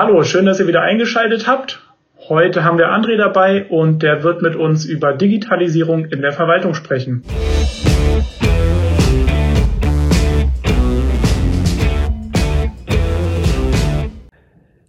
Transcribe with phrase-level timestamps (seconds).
[0.00, 1.80] Hallo, schön, dass ihr wieder eingeschaltet habt.
[2.28, 6.74] Heute haben wir André dabei und der wird mit uns über Digitalisierung in der Verwaltung
[6.74, 7.24] sprechen.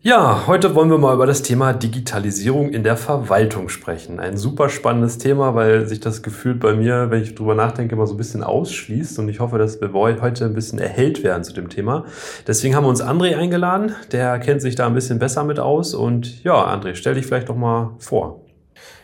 [0.01, 4.21] Ja, heute wollen wir mal über das Thema Digitalisierung in der Verwaltung sprechen.
[4.21, 8.07] Ein super spannendes Thema, weil sich das Gefühl bei mir, wenn ich drüber nachdenke, immer
[8.07, 11.51] so ein bisschen ausschließt und ich hoffe, dass wir heute ein bisschen erhellt werden zu
[11.51, 12.05] dem Thema.
[12.47, 15.93] Deswegen haben wir uns André eingeladen, der kennt sich da ein bisschen besser mit aus
[15.93, 18.39] und ja, André, stell dich vielleicht doch mal vor.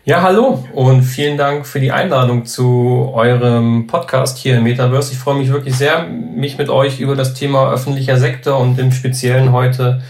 [0.05, 5.11] Ja, hallo und vielen Dank für die Einladung zu eurem Podcast hier im Metaverse.
[5.11, 8.93] Ich freue mich wirklich sehr, mich mit euch über das Thema öffentlicher Sektor und im
[8.93, 10.01] Speziellen heute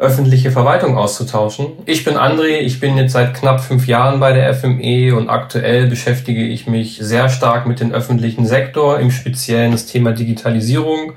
[0.00, 1.66] öffentliche Verwaltung auszutauschen.
[1.84, 5.88] Ich bin André, ich bin jetzt seit knapp fünf Jahren bei der FME und aktuell
[5.88, 11.12] beschäftige ich mich sehr stark mit dem öffentlichen Sektor, im Speziellen das Thema Digitalisierung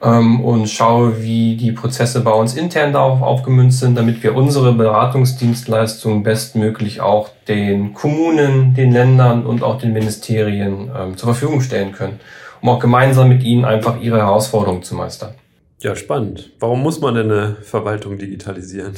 [0.00, 4.72] ähm, und schaue, wie die Prozesse bei uns intern darauf aufgemünzt sind, damit wir unsere
[4.72, 11.90] Beratungsdienstleistungen bestmöglich auch den Kommunen, den Ländern und auch den Ministerien ähm, zur Verfügung stellen
[11.90, 12.20] können,
[12.60, 15.34] um auch gemeinsam mit ihnen einfach ihre Herausforderungen zu meistern.
[15.80, 16.50] Ja, spannend.
[16.58, 18.94] Warum muss man denn eine Verwaltung digitalisieren?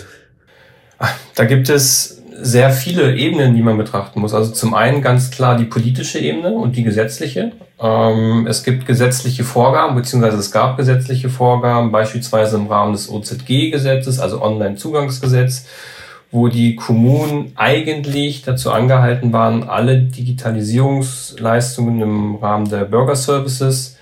[1.34, 4.32] Da gibt es sehr viele Ebenen, die man betrachten muss.
[4.32, 7.52] Also zum einen ganz klar die politische Ebene und die gesetzliche.
[7.80, 14.20] Ähm, es gibt gesetzliche Vorgaben, beziehungsweise es gab gesetzliche Vorgaben, beispielsweise im Rahmen des OZG-Gesetzes,
[14.20, 15.66] also Online-Zugangsgesetz,
[16.30, 23.96] wo die Kommunen eigentlich dazu angehalten waren, alle Digitalisierungsleistungen im Rahmen der Bürgerservices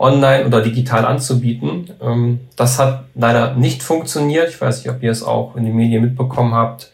[0.00, 1.90] online oder digital anzubieten.
[2.02, 4.48] Ähm, das hat leider nicht funktioniert.
[4.48, 6.90] Ich weiß nicht, ob ihr es auch in den Medien mitbekommen habt.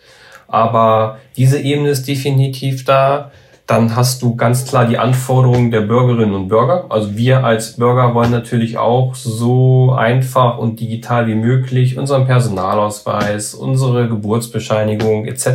[0.48, 3.30] Aber diese Ebene ist definitiv da.
[3.66, 6.86] Dann hast du ganz klar die Anforderungen der Bürgerinnen und Bürger.
[6.88, 13.54] Also wir als Bürger wollen natürlich auch so einfach und digital wie möglich unseren Personalausweis,
[13.54, 15.46] unsere Geburtsbescheinigung etc.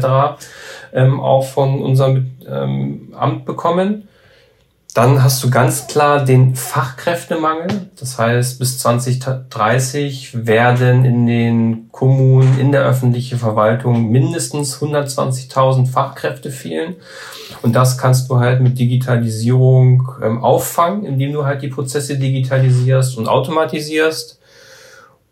[0.93, 4.09] Ähm, auch von unserem ähm, Amt bekommen.
[4.93, 7.89] Dann hast du ganz klar den Fachkräftemangel.
[7.97, 16.51] Das heißt, bis 2030 werden in den Kommunen, in der öffentlichen Verwaltung mindestens 120.000 Fachkräfte
[16.51, 16.95] fehlen.
[17.61, 23.17] Und das kannst du halt mit Digitalisierung ähm, auffangen, indem du halt die Prozesse digitalisierst
[23.17, 24.41] und automatisierst.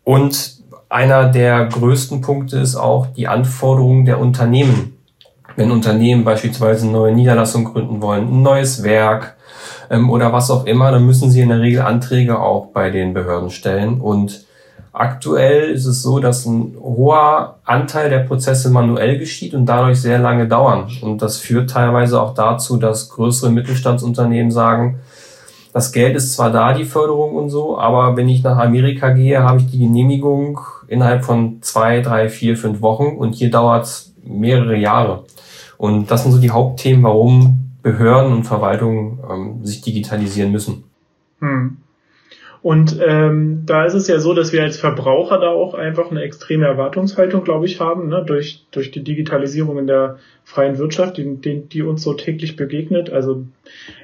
[0.04, 0.54] Und
[0.88, 4.96] einer der größten Punkte ist auch die Anforderungen der Unternehmen.
[5.56, 9.36] Wenn Unternehmen beispielsweise eine neue Niederlassung gründen wollen, ein neues Werk,
[9.90, 13.12] ähm, oder was auch immer, dann müssen sie in der Regel Anträge auch bei den
[13.12, 14.00] Behörden stellen.
[14.00, 14.46] Und
[14.92, 20.20] aktuell ist es so, dass ein hoher Anteil der Prozesse manuell geschieht und dadurch sehr
[20.20, 20.88] lange dauern.
[21.02, 25.00] Und das führt teilweise auch dazu, dass größere Mittelstandsunternehmen sagen,
[25.72, 29.42] das Geld ist zwar da, die Förderung und so, aber wenn ich nach Amerika gehe,
[29.42, 30.58] habe ich die Genehmigung
[30.88, 35.24] innerhalb von zwei, drei, vier, fünf Wochen und hier dauert es mehrere Jahre.
[35.78, 40.84] Und das sind so die Hauptthemen, warum Behörden und Verwaltungen ähm, sich digitalisieren müssen.
[41.40, 41.78] Hm.
[42.62, 46.22] Und ähm, da ist es ja so, dass wir als Verbraucher da auch einfach eine
[46.22, 48.22] extreme Erwartungshaltung, glaube ich, haben, ne?
[48.26, 53.08] durch, durch die Digitalisierung in der freien Wirtschaft, die, die, die uns so täglich begegnet.
[53.08, 53.44] Also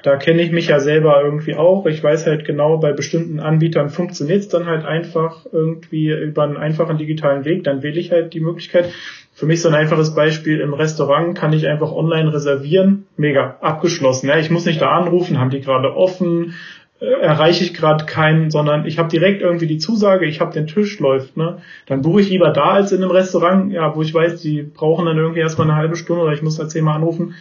[0.03, 1.85] da kenne ich mich ja selber irgendwie auch.
[1.85, 6.57] Ich weiß halt genau, bei bestimmten Anbietern funktioniert es dann halt einfach irgendwie über einen
[6.57, 7.65] einfachen digitalen Weg.
[7.65, 8.91] Dann wähle ich halt die Möglichkeit.
[9.35, 13.05] Für mich so ein einfaches Beispiel, im Restaurant kann ich einfach online reservieren.
[13.19, 14.29] Mega, abgeschlossen.
[14.29, 16.55] Ja, ich muss nicht da anrufen, haben die gerade offen,
[17.01, 20.99] erreiche ich gerade keinen, sondern ich habe direkt irgendwie die Zusage, ich habe den Tisch,
[20.99, 21.37] läuft.
[21.37, 21.59] Ne?
[21.87, 25.07] Dann buche ich lieber da als in einem Restaurant, ja, wo ich weiß, die brauchen
[25.07, 27.35] dann irgendwie erstmal eine halbe Stunde oder ich muss da zehnmal anrufen,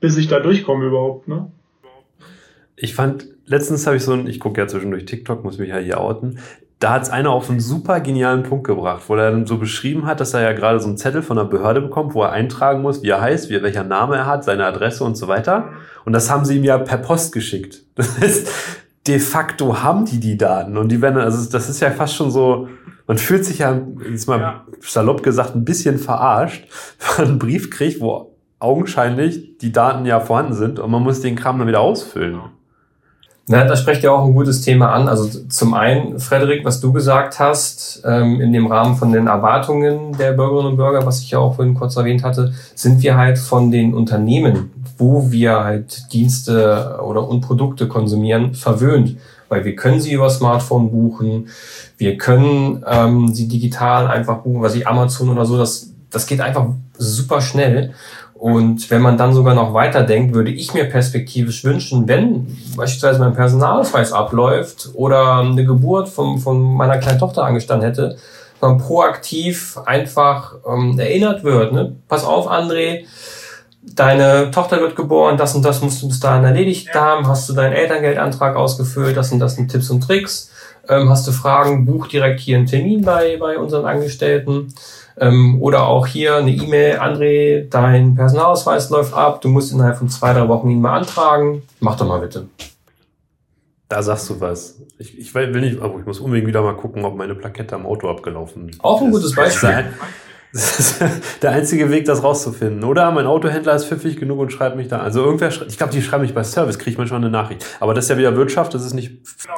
[0.00, 1.28] bis ich da durchkomme überhaupt.
[1.28, 1.50] Ne?
[2.76, 5.78] Ich fand, letztens habe ich so ein, ich gucke ja zwischendurch TikTok, muss mich ja
[5.78, 6.38] hier outen,
[6.84, 10.04] da hat es einer auf einen super genialen Punkt gebracht, wo er dann so beschrieben
[10.04, 12.82] hat, dass er ja gerade so einen Zettel von der Behörde bekommt, wo er eintragen
[12.82, 15.70] muss, wie er heißt, wie, welcher Name er hat, seine Adresse und so weiter.
[16.04, 17.80] Und das haben sie ihm ja per Post geschickt.
[17.94, 18.52] Das heißt,
[19.06, 22.30] de facto haben die die Daten und die werden, also das ist ja fast schon
[22.30, 22.68] so,
[23.06, 23.80] man fühlt sich ja,
[24.10, 24.64] jetzt mal ja.
[24.80, 30.20] salopp gesagt, ein bisschen verarscht, wenn man einen Brief kriegt, wo augenscheinlich die Daten ja
[30.20, 32.40] vorhanden sind und man muss den Kram dann wieder ausfüllen.
[33.46, 35.06] Na, da sprecht ihr auch ein gutes Thema an.
[35.06, 40.16] Also zum einen, Frederik, was du gesagt hast, ähm, in dem Rahmen von den Erwartungen
[40.16, 43.38] der Bürgerinnen und Bürger, was ich ja auch vorhin kurz erwähnt hatte, sind wir halt
[43.38, 49.18] von den Unternehmen, wo wir halt Dienste oder und Produkte konsumieren, verwöhnt.
[49.50, 51.48] Weil wir können sie über Smartphone buchen,
[51.98, 56.40] wir können ähm, sie digital einfach buchen, was ich Amazon oder so, das, das geht
[56.40, 57.92] einfach super schnell.
[58.44, 62.46] Und wenn man dann sogar noch weiterdenkt, würde ich mir perspektivisch wünschen, wenn
[62.76, 68.18] beispielsweise mein Personalausweis abläuft oder eine Geburt von, von meiner kleinen Tochter angestanden hätte,
[68.60, 71.72] sondern proaktiv einfach ähm, erinnert wird.
[71.72, 71.96] Ne?
[72.06, 73.06] Pass auf, André,
[73.80, 77.54] deine Tochter wird geboren, das und das musst du bis dahin erledigt haben, hast du
[77.54, 80.50] deinen Elterngeldantrag ausgefüllt, das und das sind Tipps und Tricks.
[80.86, 84.74] Ähm, hast du Fragen, buch direkt hier einen Termin bei, bei unseren Angestellten.
[85.16, 90.08] Ähm, oder auch hier eine E-Mail, André, dein Personalausweis läuft ab, du musst innerhalb von
[90.08, 91.62] zwei, drei Wochen ihn mal antragen.
[91.80, 92.48] Mach doch mal bitte.
[93.88, 94.80] Da sagst du was.
[94.98, 97.86] Ich, ich will nicht, aber ich muss unbedingt wieder mal gucken, ob meine Plakette am
[97.86, 98.82] Auto abgelaufen ist.
[98.82, 99.86] Auch ein gutes Beispiel.
[100.54, 101.02] Das ist
[101.42, 102.84] der einzige Weg, das rauszufinden.
[102.84, 105.00] Oder mein Autohändler ist pfiffig genug und schreibt mich da.
[105.00, 107.66] Also irgendwer, ich glaube, die schreiben mich bei Service, kriegt man schon eine Nachricht.
[107.80, 109.10] Aber das ist ja wieder Wirtschaft, das ist nicht.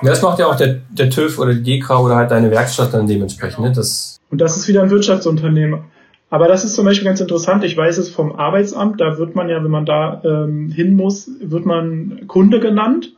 [0.03, 2.95] Ja, das macht ja auch der, der TÜV oder die DEKRA oder halt deine Werkstatt
[2.95, 3.65] dann dementsprechend.
[3.65, 3.73] Ne?
[3.73, 5.85] Das und das ist wieder ein Wirtschaftsunternehmer.
[6.31, 7.63] Aber das ist zum Beispiel ganz interessant.
[7.63, 9.01] Ich weiß es vom Arbeitsamt.
[9.01, 13.13] Da wird man ja, wenn man da ähm, hin muss, wird man Kunde genannt.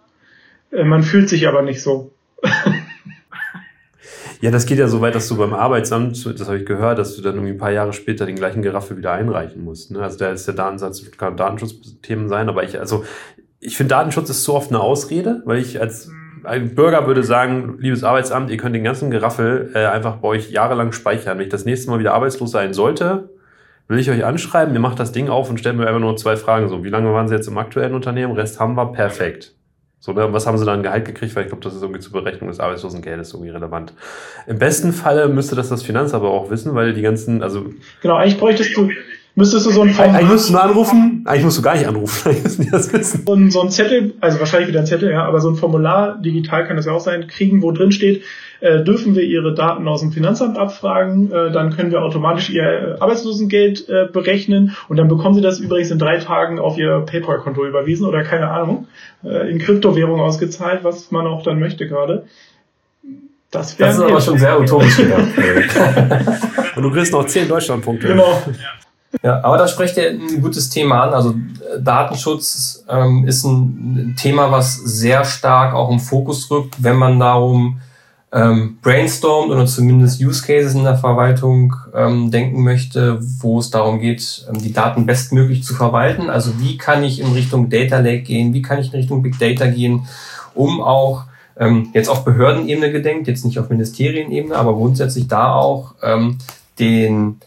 [0.73, 2.11] Äh, man fühlt sich aber nicht so.
[4.41, 7.17] Ja, das geht ja so weit, dass du beim Arbeitsamt, das habe ich gehört, dass
[7.17, 9.91] du dann irgendwie ein paar Jahre später den gleichen Geraffel wieder einreichen musst.
[9.91, 10.01] Ne?
[10.01, 13.05] Also da ist der Datensatz, kann Datenschutzthemen sein, aber ich, also
[13.59, 16.11] ich finde Datenschutz ist so oft eine Ausrede, weil ich als
[16.45, 20.51] ein Bürger würde sagen, liebes Arbeitsamt, ihr könnt den ganzen Geraffel äh, einfach bei euch
[20.51, 21.39] jahrelang speichern.
[21.39, 23.31] Wenn ich das nächste Mal wieder arbeitslos sein sollte,
[23.89, 26.37] will ich euch anschreiben, ihr macht das Ding auf und stellt mir einfach nur zwei
[26.37, 26.69] Fragen.
[26.69, 28.35] So, wie lange waren Sie jetzt im aktuellen Unternehmen?
[28.35, 29.55] Rest haben wir, perfekt.
[30.01, 31.35] So, ne, was haben sie dann Gehalt gekriegt?
[31.35, 33.93] Weil ich glaube, das ist irgendwie zur Berechnung des Arbeitslosengeldes irgendwie relevant.
[34.47, 37.67] Im besten Falle müsste das das Finanzamt aber auch wissen, weil die ganzen, also.
[38.01, 38.91] Genau, eigentlich bräuchtest du,
[39.35, 40.21] müsstest du so ein Formular.
[40.21, 42.93] Eigentlich musst du nur anrufen, eigentlich musst du gar nicht anrufen, eigentlich müssen die das
[42.93, 43.23] wissen.
[43.27, 46.19] So ein, so ein Zettel, also wahrscheinlich wieder ein Zettel, ja, aber so ein Formular,
[46.21, 48.23] digital kann das ja auch sein, kriegen, wo drin steht,
[48.61, 52.63] äh, dürfen wir Ihre Daten aus dem Finanzamt abfragen, äh, dann können wir automatisch Ihr
[52.63, 57.01] äh, Arbeitslosengeld äh, berechnen und dann bekommen Sie das übrigens in drei Tagen auf Ihr
[57.07, 58.87] PayPal-Konto überwiesen oder keine Ahnung,
[59.25, 62.25] äh, in Kryptowährung ausgezahlt, was man auch dann möchte gerade.
[63.51, 65.29] Das, das ist aber schon sehr utopisch gedacht.
[66.77, 68.09] und du kriegst noch zehn Deutschlandpunkte.
[68.09, 68.43] Genau.
[69.23, 71.15] Ja, aber da spricht ihr ein gutes Thema an.
[71.15, 76.97] Also äh, Datenschutz ähm, ist ein Thema, was sehr stark auch im Fokus rückt, wenn
[76.97, 77.81] man darum
[78.31, 84.01] ähm, brainstormt oder zumindest Use Cases in der Verwaltung ähm, denken möchte, wo es darum
[84.01, 86.29] geht, ähm, die Daten bestmöglich zu verwalten.
[86.29, 89.39] Also wie kann ich in Richtung Data Lake gehen, wie kann ich in Richtung Big
[89.39, 90.07] Data gehen,
[90.55, 91.25] um auch
[91.57, 96.37] ähm, jetzt auf Behördenebene gedenkt, jetzt nicht auf Ministerienebene, aber grundsätzlich da auch ähm,
[96.79, 97.41] den,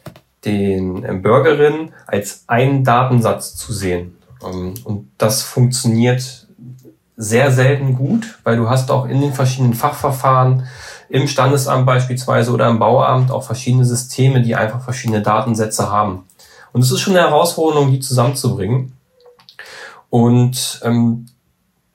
[0.46, 4.18] den Bürgerinnen als einen Datensatz zu sehen.
[4.44, 6.48] Ähm, und das funktioniert
[7.22, 10.66] sehr selten gut, weil du hast auch in den verschiedenen Fachverfahren
[11.08, 16.26] im Standesamt beispielsweise oder im Bauamt auch verschiedene Systeme, die einfach verschiedene Datensätze haben.
[16.74, 18.94] Und es ist schon eine Herausforderung, die zusammenzubringen.
[20.10, 21.28] Und ähm,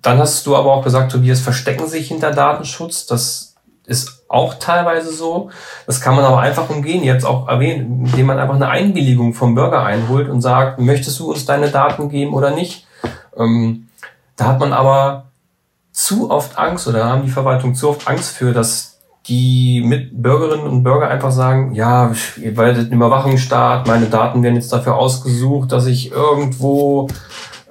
[0.01, 3.07] dann hast du aber auch gesagt, Tobias, verstecken sich hinter Datenschutz.
[3.07, 5.51] Das ist auch teilweise so.
[5.87, 9.57] Das kann man aber einfach umgehen, jetzt auch erwähnen, indem man einfach eine Einwilligung vom
[9.57, 12.87] Bürger einholt und sagt, möchtest du uns deine Daten geben oder nicht?
[13.37, 13.86] Ähm,
[14.37, 15.33] da hat man aber
[15.93, 20.67] zu oft Angst oder haben die Verwaltung zu oft Angst für, dass die mit Bürgerinnen
[20.67, 25.73] und Bürger einfach sagen, ja, ihr werdet im Überwachungsstaat, meine Daten werden jetzt dafür ausgesucht,
[25.73, 27.09] dass ich irgendwo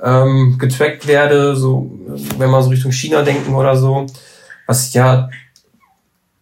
[0.04, 1.92] ähm, getrackt werde, so
[2.38, 4.06] wenn wir so Richtung China denken oder so.
[4.68, 5.30] Was ja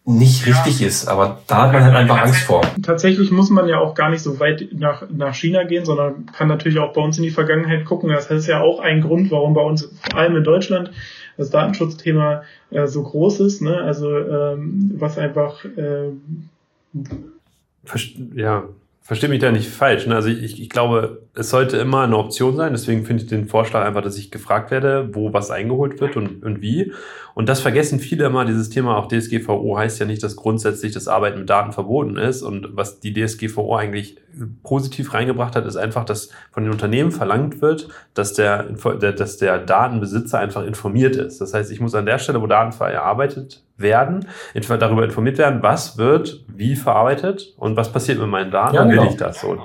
[0.05, 2.61] nicht richtig ist, aber da hat man halt einfach Angst vor.
[2.81, 6.49] Tatsächlich muss man ja auch gar nicht so weit nach, nach China gehen, sondern kann
[6.49, 8.09] natürlich auch bei uns in die Vergangenheit gucken.
[8.09, 10.91] Das ist ja auch ein Grund, warum bei uns, vor allem in Deutschland,
[11.37, 13.77] das Datenschutzthema äh, so groß ist, ne?
[13.77, 16.11] Also ähm, was einfach äh,
[18.35, 18.63] ja,
[19.01, 20.05] verstehe mich da nicht falsch.
[20.07, 20.15] Ne?
[20.15, 22.73] Also ich, ich glaube, es sollte immer eine Option sein.
[22.73, 26.43] Deswegen finde ich den Vorschlag einfach, dass ich gefragt werde, wo was eingeholt wird und,
[26.43, 26.93] und wie.
[27.33, 28.45] Und das vergessen viele immer.
[28.45, 32.43] Dieses Thema auch DSGVO heißt ja nicht, dass grundsätzlich das Arbeiten mit Daten verboten ist.
[32.43, 34.17] Und was die DSGVO eigentlich
[34.61, 39.57] positiv reingebracht hat, ist einfach, dass von den Unternehmen verlangt wird, dass der, dass der
[39.57, 41.41] Datenbesitzer einfach informiert ist.
[41.41, 45.97] Das heißt, ich muss an der Stelle, wo Daten verarbeitet werden, darüber informiert werden, was
[45.97, 49.01] wird wie verarbeitet und was passiert mit meinen Daten, ja, genau.
[49.01, 49.57] will ich das so.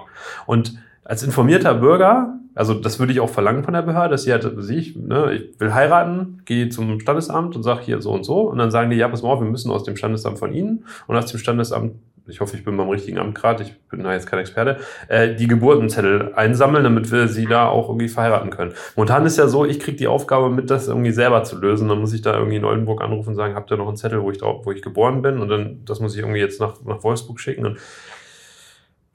[0.46, 4.32] Und als informierter Bürger, also das würde ich auch verlangen von der Behörde, dass sie
[4.32, 8.42] halt, ich, ne, ich will heiraten, gehe zum Standesamt und sage hier so und so.
[8.42, 10.84] Und dann sagen die, ja, pass mal auf, wir müssen aus dem Standesamt von Ihnen
[11.06, 11.94] und aus dem Standesamt,
[12.26, 14.76] ich hoffe, ich bin beim richtigen Amt gerade, ich bin da jetzt kein Experte,
[15.08, 18.74] äh, die Geburtenzettel einsammeln, damit wir sie da auch irgendwie verheiraten können.
[18.96, 21.88] Momentan ist ja so, ich kriege die Aufgabe mit, das irgendwie selber zu lösen.
[21.88, 24.20] Dann muss ich da irgendwie in Oldenburg anrufen und sagen, habt ihr noch einen Zettel,
[24.20, 25.38] wo ich, drauf, wo ich geboren bin?
[25.38, 27.64] Und dann, das muss ich irgendwie jetzt nach, nach Wolfsburg schicken.
[27.64, 27.78] Und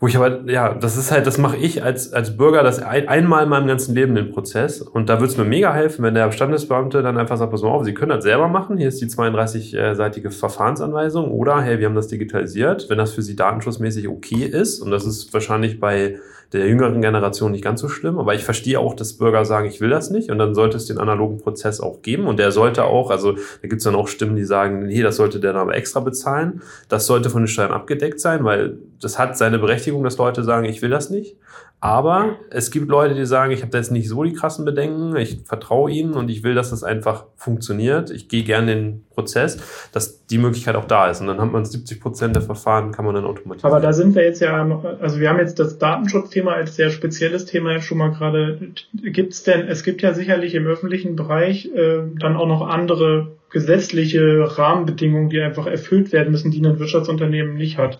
[0.04, 3.08] Wo ich aber, ja, das ist halt, das mache ich als, als Bürger das ein,
[3.08, 4.82] einmal in meinem ganzen Leben den Prozess.
[4.82, 7.70] Und da würde es mir mega helfen, wenn der Standesbeamte dann einfach sagt, pass mal
[7.70, 8.76] auf, Sie können das selber machen.
[8.76, 11.32] Hier ist die 32-seitige Verfahrensanweisung.
[11.32, 12.90] Oder, hey, wir haben das digitalisiert.
[12.90, 16.20] Wenn das für Sie datenschutzmäßig okay ist, und das ist wahrscheinlich bei
[16.54, 19.82] der jüngeren Generation nicht ganz so schlimm, aber ich verstehe auch, dass Bürger sagen, ich
[19.82, 22.86] will das nicht und dann sollte es den analogen Prozess auch geben und der sollte
[22.86, 25.64] auch, also da gibt es dann auch Stimmen, die sagen, nee, das sollte der dann
[25.64, 30.04] aber extra bezahlen, das sollte von den Steuern abgedeckt sein, weil das hat seine Berechtigung,
[30.04, 31.36] dass Leute sagen, ich will das nicht,
[31.84, 35.18] aber es gibt Leute, die sagen, ich habe da jetzt nicht so die krassen Bedenken,
[35.18, 38.10] ich vertraue ihnen und ich will, dass das einfach funktioniert.
[38.10, 41.20] Ich gehe gerne den Prozess, dass die Möglichkeit auch da ist.
[41.20, 43.70] Und dann hat man 70 Prozent der Verfahren, kann man dann automatisieren.
[43.70, 44.66] Aber da sind wir jetzt ja
[45.02, 48.60] also wir haben jetzt das Datenschutzthema als sehr spezielles Thema schon mal gerade.
[48.94, 54.58] Gibt's denn, es gibt ja sicherlich im öffentlichen Bereich äh, dann auch noch andere gesetzliche
[54.58, 58.00] Rahmenbedingungen, die einfach erfüllt werden müssen, die ein Wirtschaftsunternehmen nicht hat.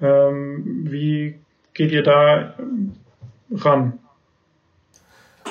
[0.00, 1.40] Ähm, wie
[1.80, 2.52] geht ihr da
[3.50, 3.94] ran?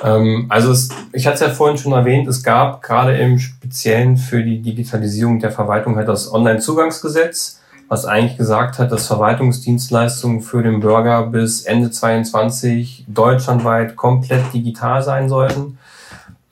[0.04, 4.16] Ähm, also es, ich hatte es ja vorhin schon erwähnt, es gab gerade im Speziellen
[4.16, 10.62] für die Digitalisierung der Verwaltung halt das Online-Zugangsgesetz, was eigentlich gesagt hat, dass Verwaltungsdienstleistungen für
[10.62, 15.80] den Bürger bis Ende 22 deutschlandweit komplett digital sein sollten.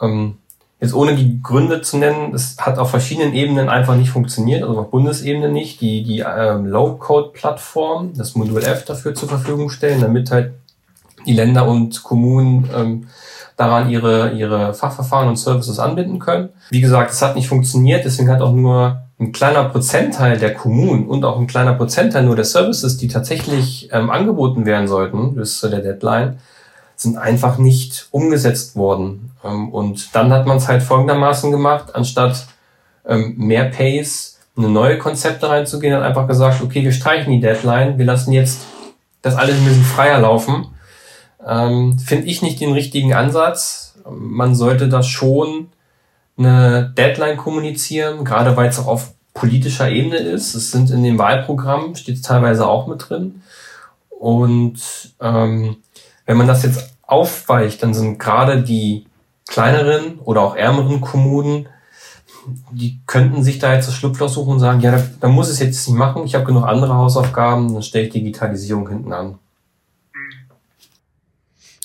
[0.01, 0.39] Ähm,
[0.79, 4.79] jetzt ohne die Gründe zu nennen, es hat auf verschiedenen Ebenen einfach nicht funktioniert, also
[4.79, 10.31] auf Bundesebene nicht, die, die ähm, Low-Code-Plattform, das Modul F dafür zur Verfügung stellen, damit
[10.31, 10.53] halt
[11.25, 13.07] die Länder und Kommunen ähm,
[13.57, 16.49] daran ihre, ihre Fachverfahren und Services anbinden können.
[16.69, 21.07] Wie gesagt, es hat nicht funktioniert, deswegen hat auch nur ein kleiner Prozentteil der Kommunen
[21.07, 25.59] und auch ein kleiner Prozentteil nur der Services, die tatsächlich ähm, angeboten werden sollten bis
[25.59, 26.37] zu der Deadline,
[26.95, 29.26] sind einfach nicht umgesetzt worden.
[29.43, 32.47] Ähm, und dann hat man es halt folgendermaßen gemacht, anstatt
[33.05, 37.97] ähm, mehr Pace, eine neue Konzepte reinzugehen, hat einfach gesagt, okay, wir streichen die Deadline,
[37.97, 38.65] wir lassen jetzt
[39.21, 40.67] das alles ein bisschen freier laufen
[41.47, 43.95] ähm, Finde ich nicht den richtigen Ansatz.
[44.09, 45.69] Man sollte das schon
[46.37, 50.55] eine Deadline kommunizieren, gerade weil es auch auf politischer Ebene ist.
[50.55, 53.41] Es sind in dem Wahlprogramm, steht teilweise auch mit drin.
[54.09, 54.79] Und
[55.21, 55.77] ähm,
[56.25, 59.06] wenn man das jetzt aufweicht, dann sind gerade die
[59.47, 61.67] kleineren oder auch ärmeren Kommunen,
[62.71, 65.59] die könnten sich da jetzt das Schlupfloch suchen und sagen, ja, da, da muss es
[65.59, 69.39] jetzt nicht machen, ich habe genug andere Hausaufgaben, dann stelle ich Digitalisierung hinten an.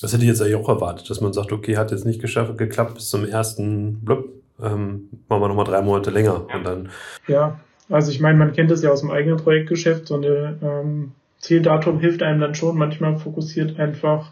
[0.01, 2.59] Das hätte ich jetzt eigentlich auch erwartet, dass man sagt, okay, hat jetzt nicht geschafft,
[2.59, 4.29] geklappt bis zum ersten Blub,
[4.61, 6.89] ähm, machen wir nochmal drei Monate länger und dann.
[7.29, 11.13] Ja, also ich meine, man kennt es ja aus dem eigenen Projektgeschäft, so eine ähm,
[11.39, 14.31] Zieldatum hilft einem dann schon manchmal fokussiert einfach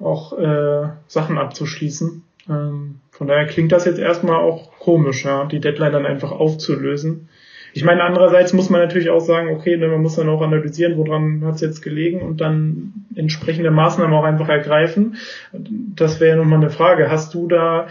[0.00, 2.22] auch äh, Sachen abzuschließen.
[2.48, 7.28] Ähm, von daher klingt das jetzt erstmal auch komisch, ja, die Deadline dann einfach aufzulösen.
[7.76, 10.96] Ich meine, andererseits muss man natürlich auch sagen, okay, ne, man muss dann auch analysieren,
[10.96, 15.16] woran hat es jetzt gelegen und dann entsprechende Maßnahmen auch einfach ergreifen.
[15.52, 17.10] Das wäre ja nochmal eine Frage.
[17.10, 17.88] Hast du da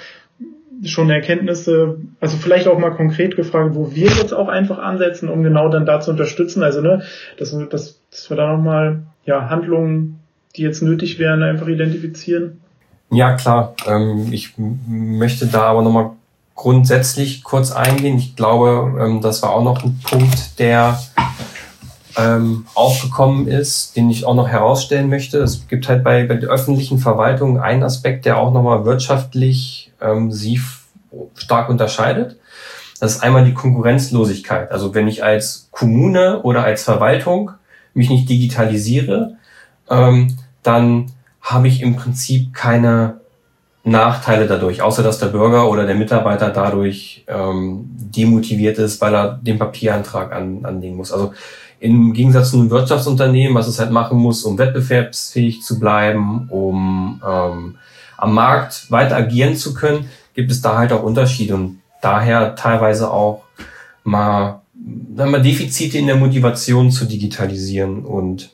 [0.86, 5.43] schon Erkenntnisse, also vielleicht auch mal konkret gefragt, wo wir jetzt auch einfach ansetzen, um
[5.43, 7.03] genau dann da zu unterstützen, also ne,
[7.38, 10.23] dass, dass, dass wir da nochmal ja, Handlungen,
[10.55, 12.62] die jetzt nötig wären, einfach identifizieren?
[13.12, 13.75] Ja, klar.
[13.88, 16.12] Ähm, ich möchte da aber nochmal
[16.55, 18.17] grundsätzlich kurz eingehen.
[18.17, 21.00] Ich glaube, ähm, das war auch noch ein Punkt, der
[22.17, 25.39] ähm, aufgekommen ist, den ich auch noch herausstellen möchte.
[25.39, 29.91] Es gibt halt bei, bei der öffentlichen Verwaltung einen Aspekt, der auch nochmal wirtschaftlich
[30.29, 30.60] sie
[31.36, 32.38] stark unterscheidet.
[33.00, 34.69] Das ist einmal die Konkurrenzlosigkeit.
[34.72, 37.51] Also wenn ich als Kommune oder als Verwaltung
[37.93, 39.38] mich nicht digitalisiere,
[39.89, 43.22] ähm, dann habe ich im Prinzip keine
[43.84, 49.39] Nachteile dadurch, außer dass der Bürger oder der Mitarbeiter dadurch ähm, demotiviert ist, weil er
[49.41, 51.12] den Papierantrag an, anlegen muss.
[51.12, 51.34] Also
[51.82, 57.22] im Gegensatz zu einem Wirtschaftsunternehmen, was es halt machen muss, um wettbewerbsfähig zu bleiben, um
[57.27, 57.75] ähm,
[58.15, 63.12] am Markt weiter agieren zu können, gibt es da halt auch Unterschiede und daher teilweise
[63.12, 63.43] auch
[64.03, 68.05] mal, wir, Defizite in der Motivation zu digitalisieren.
[68.05, 68.51] Und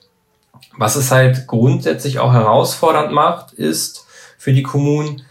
[0.80, 4.06] was es halt grundsätzlich auch herausfordernd macht, ist,
[4.38, 5.24] für die Kommunen.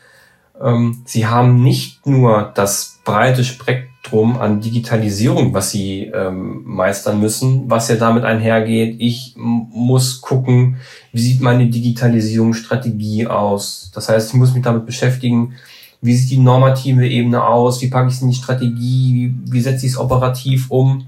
[0.61, 7.71] Ähm, sie haben nicht nur das breite Spektrum an Digitalisierung, was sie ähm, meistern müssen,
[7.71, 8.97] was ja damit einhergeht.
[8.99, 10.77] Ich muss gucken,
[11.13, 13.91] wie sieht meine Digitalisierungsstrategie aus.
[13.95, 15.55] Das heißt, ich muss mich damit beschäftigen,
[16.03, 19.61] wie sieht die normative Ebene aus, wie packe ich es in die Strategie, wie, wie
[19.61, 21.07] setze ich es operativ um,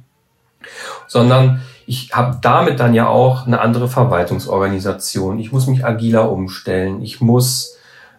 [1.07, 5.41] sondern ich habe damit dann ja auch eine andere Verwaltungsorganisation.
[5.41, 7.03] Ich muss mich agiler umstellen.
[7.03, 7.79] Ich muss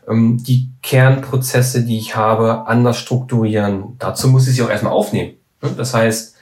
[0.09, 3.95] ähm, die Kernprozesse, die ich habe, anders strukturieren.
[3.97, 5.35] Dazu muss ich sie auch erstmal aufnehmen.
[5.77, 6.35] Das heißt,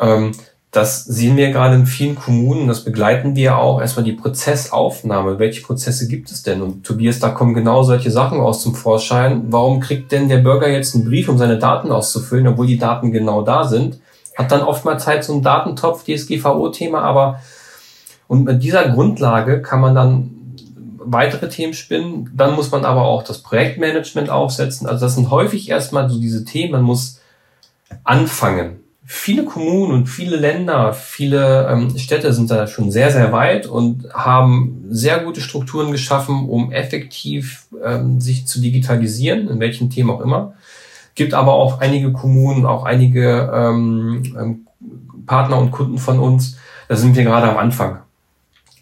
[0.00, 0.32] ähm,
[0.70, 3.82] das sehen wir gerade in vielen Kommunen, das begleiten wir auch.
[3.82, 5.38] Erstmal die Prozessaufnahme.
[5.38, 6.62] Welche Prozesse gibt es denn?
[6.62, 9.52] Und Tobias, da kommen genau solche Sachen aus zum Vorschein.
[9.52, 13.12] Warum kriegt denn der Bürger jetzt einen Brief, um seine Daten auszufüllen, obwohl die Daten
[13.12, 13.98] genau da sind?
[14.36, 17.40] Hat dann oftmals halt so einen Datentopf, DSGVO-Thema, aber
[18.26, 20.30] und mit dieser Grundlage kann man dann
[20.98, 22.30] weitere Themen spinnen.
[22.34, 24.86] Dann muss man aber auch das Projektmanagement aufsetzen.
[24.86, 26.72] Also das sind häufig erstmal so diese Themen.
[26.72, 27.20] Man muss
[28.02, 33.66] anfangen viele Kommunen und viele Länder, viele ähm, Städte sind da schon sehr, sehr weit
[33.66, 40.14] und haben sehr gute Strukturen geschaffen, um effektiv ähm, sich zu digitalisieren, in welchem Thema
[40.14, 40.54] auch immer.
[41.14, 44.66] Gibt aber auch einige Kommunen, auch einige ähm, ähm,
[45.26, 48.00] Partner und Kunden von uns, da sind wir gerade am Anfang.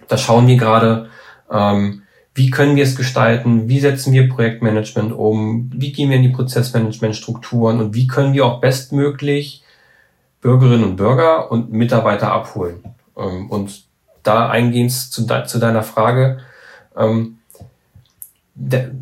[0.08, 1.08] Da schauen wir gerade,
[1.50, 2.02] ähm,
[2.34, 6.30] wie können wir es gestalten, wie setzen wir Projektmanagement um, wie gehen wir in die
[6.30, 9.62] Prozessmanagementstrukturen und wie können wir auch bestmöglich
[10.40, 12.82] Bürgerinnen und Bürger und Mitarbeiter abholen.
[13.16, 13.84] Ähm, und
[14.22, 16.38] da eingehend zu, deiner Frage,
[16.96, 17.38] ähm,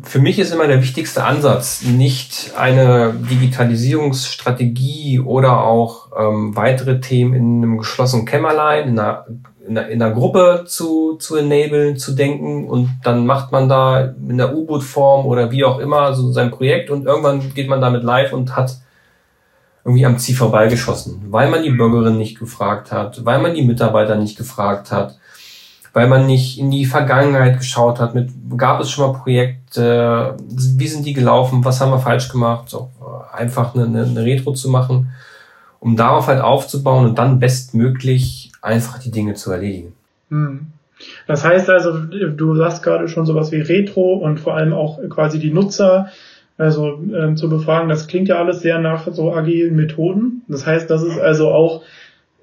[0.03, 7.33] für mich ist immer der wichtigste Ansatz, nicht eine Digitalisierungsstrategie oder auch ähm, weitere Themen
[7.33, 9.25] in einem geschlossenen Kämmerlein, in einer,
[9.67, 14.13] in einer, in einer Gruppe zu, zu enablen, zu denken und dann macht man da
[14.27, 18.03] in der U-Boot-Form oder wie auch immer so sein Projekt und irgendwann geht man damit
[18.03, 18.77] live und hat
[19.83, 24.15] irgendwie am Ziel vorbeigeschossen, weil man die Bürgerin nicht gefragt hat, weil man die Mitarbeiter
[24.15, 25.17] nicht gefragt hat,
[25.93, 30.87] weil man nicht in die Vergangenheit geschaut hat, mit gab es schon mal Projekte, wie
[30.87, 32.89] sind die gelaufen, was haben wir falsch gemacht, so
[33.33, 35.11] einfach eine, eine Retro zu machen,
[35.79, 39.93] um darauf halt aufzubauen und dann bestmöglich einfach die Dinge zu erledigen.
[40.29, 40.67] Hm.
[41.27, 45.39] Das heißt also, du sagst gerade schon sowas wie Retro und vor allem auch quasi
[45.39, 46.09] die Nutzer
[46.57, 50.43] also ähm, zu befragen, das klingt ja alles sehr nach so agilen Methoden.
[50.47, 51.81] Das heißt, das ist also auch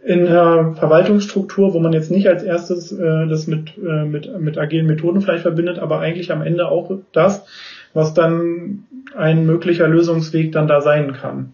[0.09, 4.57] in der Verwaltungsstruktur, wo man jetzt nicht als erstes äh, das mit, äh, mit, mit
[4.57, 7.45] agilen Methoden vielleicht verbindet, aber eigentlich am Ende auch das,
[7.93, 8.85] was dann
[9.15, 11.53] ein möglicher Lösungsweg dann da sein kann,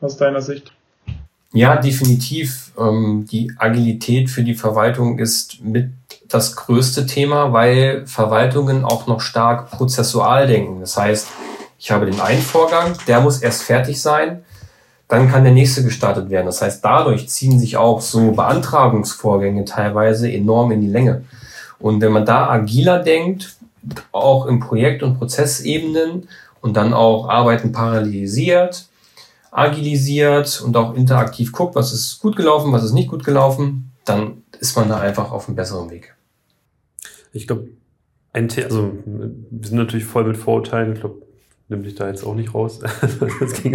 [0.00, 0.72] aus deiner Sicht.
[1.52, 2.72] Ja, definitiv.
[2.76, 5.90] Ähm, die Agilität für die Verwaltung ist mit
[6.26, 10.80] das größte Thema, weil Verwaltungen auch noch stark prozessual denken.
[10.80, 11.28] Das heißt,
[11.78, 14.42] ich habe den einen Vorgang, der muss erst fertig sein,
[15.10, 16.46] dann kann der nächste gestartet werden.
[16.46, 21.24] Das heißt, dadurch ziehen sich auch so Beantragungsvorgänge teilweise enorm in die Länge.
[21.80, 23.56] Und wenn man da agiler denkt,
[24.12, 26.28] auch im Projekt- und Prozessebenen
[26.60, 28.86] und dann auch Arbeiten parallelisiert,
[29.50, 34.44] agilisiert und auch interaktiv guckt, was ist gut gelaufen, was ist nicht gut gelaufen, dann
[34.60, 36.14] ist man da einfach auf einem besseren Weg.
[37.32, 37.66] Ich glaube,
[38.32, 40.92] ein The also wir sind natürlich voll mit Vorurteilen.
[40.92, 41.22] Ich glaube,
[41.68, 42.78] nimm dich da jetzt auch nicht raus.
[43.40, 43.74] das ging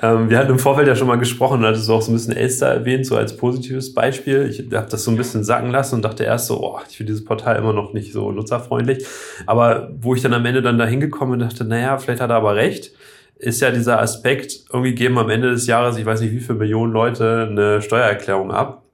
[0.00, 2.14] ähm, wir hatten im Vorfeld ja schon mal gesprochen und hattest du auch so ein
[2.14, 4.48] bisschen Elster erwähnt, so als positives Beispiel.
[4.48, 7.12] Ich habe das so ein bisschen sacken lassen und dachte erst so, oh, ich finde
[7.12, 9.06] dieses Portal immer noch nicht so nutzerfreundlich.
[9.46, 12.36] Aber wo ich dann am Ende dann da hingekommen und dachte, naja, vielleicht hat er
[12.36, 12.92] aber recht,
[13.38, 16.58] ist ja dieser Aspekt, irgendwie geben am Ende des Jahres, ich weiß nicht wie viele
[16.58, 18.84] Millionen Leute eine Steuererklärung ab.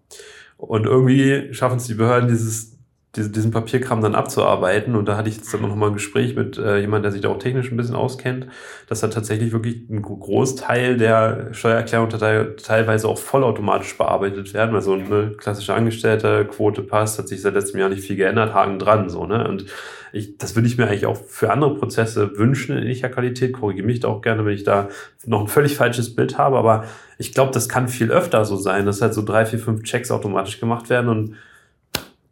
[0.56, 2.69] Und irgendwie schaffen es die Behörden, dieses
[3.16, 4.94] diesen Papierkram dann abzuarbeiten.
[4.94, 7.20] Und da hatte ich jetzt dann noch mal ein Gespräch mit äh, jemand, der sich
[7.20, 8.46] da auch technisch ein bisschen auskennt,
[8.88, 14.74] dass da tatsächlich wirklich ein Großteil der Steuererklärung teilweise auch vollautomatisch bearbeitet werden.
[14.76, 19.08] Also eine klassische Angestellte-Quote passt, hat sich seit letztem Jahr nicht viel geändert, Haken dran,
[19.08, 19.48] so, ne?
[19.48, 19.66] Und
[20.12, 23.52] ich, das würde ich mir eigentlich auch für andere Prozesse wünschen in ähnlicher Qualität.
[23.52, 24.88] Korrigiere mich da auch gerne, wenn ich da
[25.24, 26.58] noch ein völlig falsches Bild habe.
[26.58, 26.84] Aber
[27.18, 30.10] ich glaube, das kann viel öfter so sein, dass halt so drei, vier, fünf Checks
[30.10, 31.36] automatisch gemacht werden und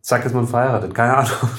[0.09, 0.95] zack, ist man verheiratet.
[0.95, 1.51] Keine Ahnung.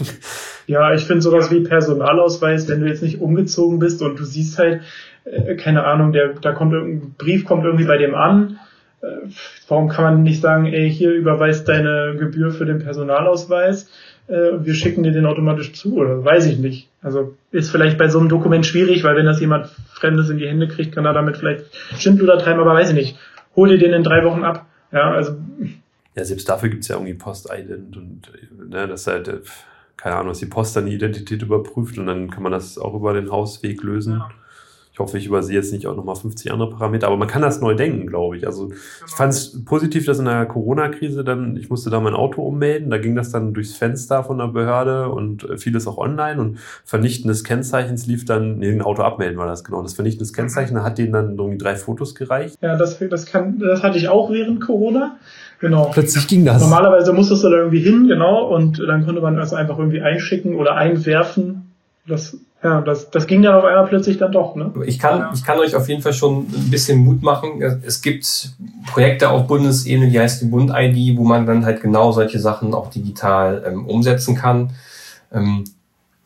[0.66, 4.60] Ja, ich finde sowas wie Personalausweis, wenn du jetzt nicht umgezogen bist und du siehst
[4.60, 4.82] halt,
[5.26, 8.60] äh, keine Ahnung, der, da kommt irgendein Brief kommt irgendwie bei dem an.
[9.02, 9.08] Äh,
[9.68, 13.90] warum kann man nicht sagen, ey, hier überweist deine Gebühr für den Personalausweis,
[14.28, 16.90] äh, wir schicken dir den automatisch zu oder weiß ich nicht.
[17.02, 20.48] Also ist vielleicht bei so einem Dokument schwierig, weil wenn das jemand Fremdes in die
[20.48, 21.66] Hände kriegt, kann er damit vielleicht
[21.98, 23.18] Schindluder treiben, aber weiß ich nicht.
[23.56, 24.66] Hol dir den in drei Wochen ab.
[24.92, 25.34] Ja, also
[26.20, 28.32] ja, selbst dafür gibt es ja irgendwie Post-Ident und
[28.70, 29.40] ne, das halt, äh,
[29.98, 32.94] keine Ahnung, dass die Post dann die Identität überprüft und dann kann man das auch
[32.94, 34.18] über den Hausweg lösen.
[34.18, 34.30] Ja.
[34.92, 37.62] Ich hoffe, ich übersehe jetzt nicht auch nochmal 50 andere Parameter, aber man kann das
[37.62, 38.46] neu denken, glaube ich.
[38.46, 42.42] Also ich fand es positiv, dass in der Corona-Krise dann, ich musste da mein Auto
[42.42, 46.60] ummelden, da ging das dann durchs Fenster von der Behörde und vieles auch online und
[46.84, 50.34] Vernichten des Kennzeichens lief dann, nee, ein Auto abmelden war das genau, das Vernichten des
[50.34, 52.58] Kennzeichens, da hat denen dann irgendwie drei Fotos gereicht.
[52.62, 55.18] Ja, das, das, kann, das hatte ich auch während Corona.
[55.60, 55.90] Genau.
[55.94, 56.62] Plötzlich ging das.
[56.62, 60.56] Normalerweise musstest du da irgendwie hin, genau, und dann konnte man das einfach irgendwie einschicken
[60.56, 61.74] oder einwerfen
[62.08, 64.56] Das, ja, das, das ging dann auf einmal plötzlich dann doch.
[64.56, 64.72] Ne?
[64.86, 67.62] Ich, kann, ich kann euch auf jeden Fall schon ein bisschen Mut machen.
[67.62, 68.52] Es gibt
[68.88, 72.90] Projekte auf Bundesebene, die heißt die Bund-ID, wo man dann halt genau solche Sachen auch
[72.90, 74.72] digital ähm, umsetzen kann.
[75.32, 75.66] Ähm,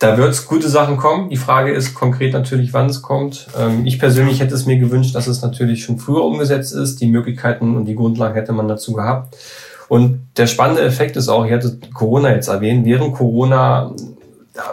[0.03, 1.29] da wird es gute Sachen kommen.
[1.29, 3.47] Die Frage ist konkret natürlich, wann es kommt.
[3.57, 6.99] Ähm, ich persönlich hätte es mir gewünscht, dass es natürlich schon früher umgesetzt ist.
[6.99, 9.37] Die Möglichkeiten und die Grundlagen hätte man dazu gehabt.
[9.87, 13.95] Und der spannende Effekt ist auch, ich hatte Corona jetzt erwähnt, während Corona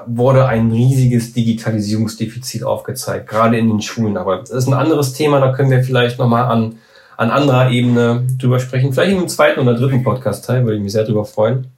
[0.07, 4.17] wurde ein riesiges Digitalisierungsdefizit aufgezeigt, gerade in den Schulen.
[4.17, 6.77] Aber das ist ein anderes Thema, da können wir vielleicht nochmal an,
[7.17, 8.93] an anderer Ebene drüber sprechen.
[8.93, 11.69] Vielleicht in einem zweiten oder dritten Podcast-Teil, würde ich mich sehr drüber freuen.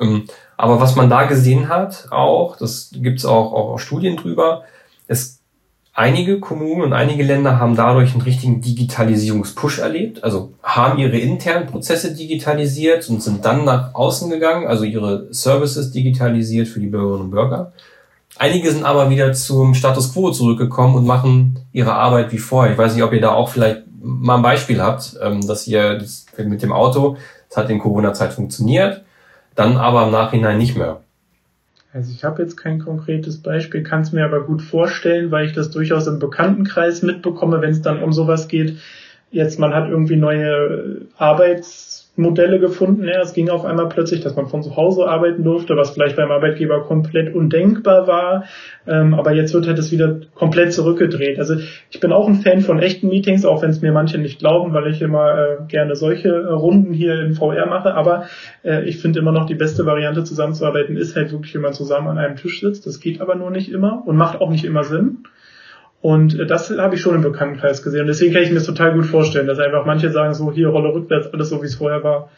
[0.00, 0.24] Ähm,
[0.56, 4.62] aber was man da gesehen hat, auch, das gibt's auch, auch Studien drüber,
[5.06, 5.40] es
[5.94, 11.66] einige Kommunen und einige Länder haben dadurch einen richtigen Digitalisierungspush erlebt, also haben ihre internen
[11.66, 17.26] Prozesse digitalisiert und sind dann nach außen gegangen, also ihre Services digitalisiert für die Bürgerinnen
[17.26, 17.72] und Bürger.
[18.36, 22.72] Einige sind aber wieder zum Status quo zurückgekommen und machen ihre Arbeit wie vorher.
[22.72, 26.02] Ich weiß nicht, ob ihr da auch vielleicht mal ein Beispiel habt, ähm, dass ihr
[26.38, 27.16] mit dem Auto,
[27.48, 29.04] das hat in Corona-Zeit funktioniert,
[29.54, 31.00] dann aber im Nachhinein nicht mehr.
[31.92, 35.52] Also ich habe jetzt kein konkretes Beispiel, kann es mir aber gut vorstellen, weil ich
[35.52, 38.78] das durchaus im Bekanntenkreis mitbekomme, wenn es dann um sowas geht.
[39.30, 43.08] Jetzt man hat irgendwie neue Arbeits Modelle gefunden.
[43.08, 46.16] Ja, es ging auf einmal plötzlich, dass man von zu Hause arbeiten durfte, was vielleicht
[46.16, 48.44] beim Arbeitgeber komplett undenkbar war.
[48.86, 51.38] Ähm, aber jetzt wird halt es wieder komplett zurückgedreht.
[51.38, 51.56] Also
[51.90, 54.72] ich bin auch ein Fan von echten Meetings, auch wenn es mir manche nicht glauben,
[54.72, 57.94] weil ich immer äh, gerne solche Runden hier in VR mache.
[57.94, 58.26] Aber
[58.62, 62.08] äh, ich finde immer noch die beste Variante zusammenzuarbeiten ist halt wirklich, wenn man zusammen
[62.08, 62.86] an einem Tisch sitzt.
[62.86, 65.24] Das geht aber nur nicht immer und macht auch nicht immer Sinn.
[66.04, 68.02] Und äh, das habe ich schon im Bekanntenkreis gesehen.
[68.02, 70.68] Und deswegen kann ich mir das total gut vorstellen, dass einfach manche sagen, so hier
[70.68, 72.28] Rolle rückwärts, alles so wie es vorher war.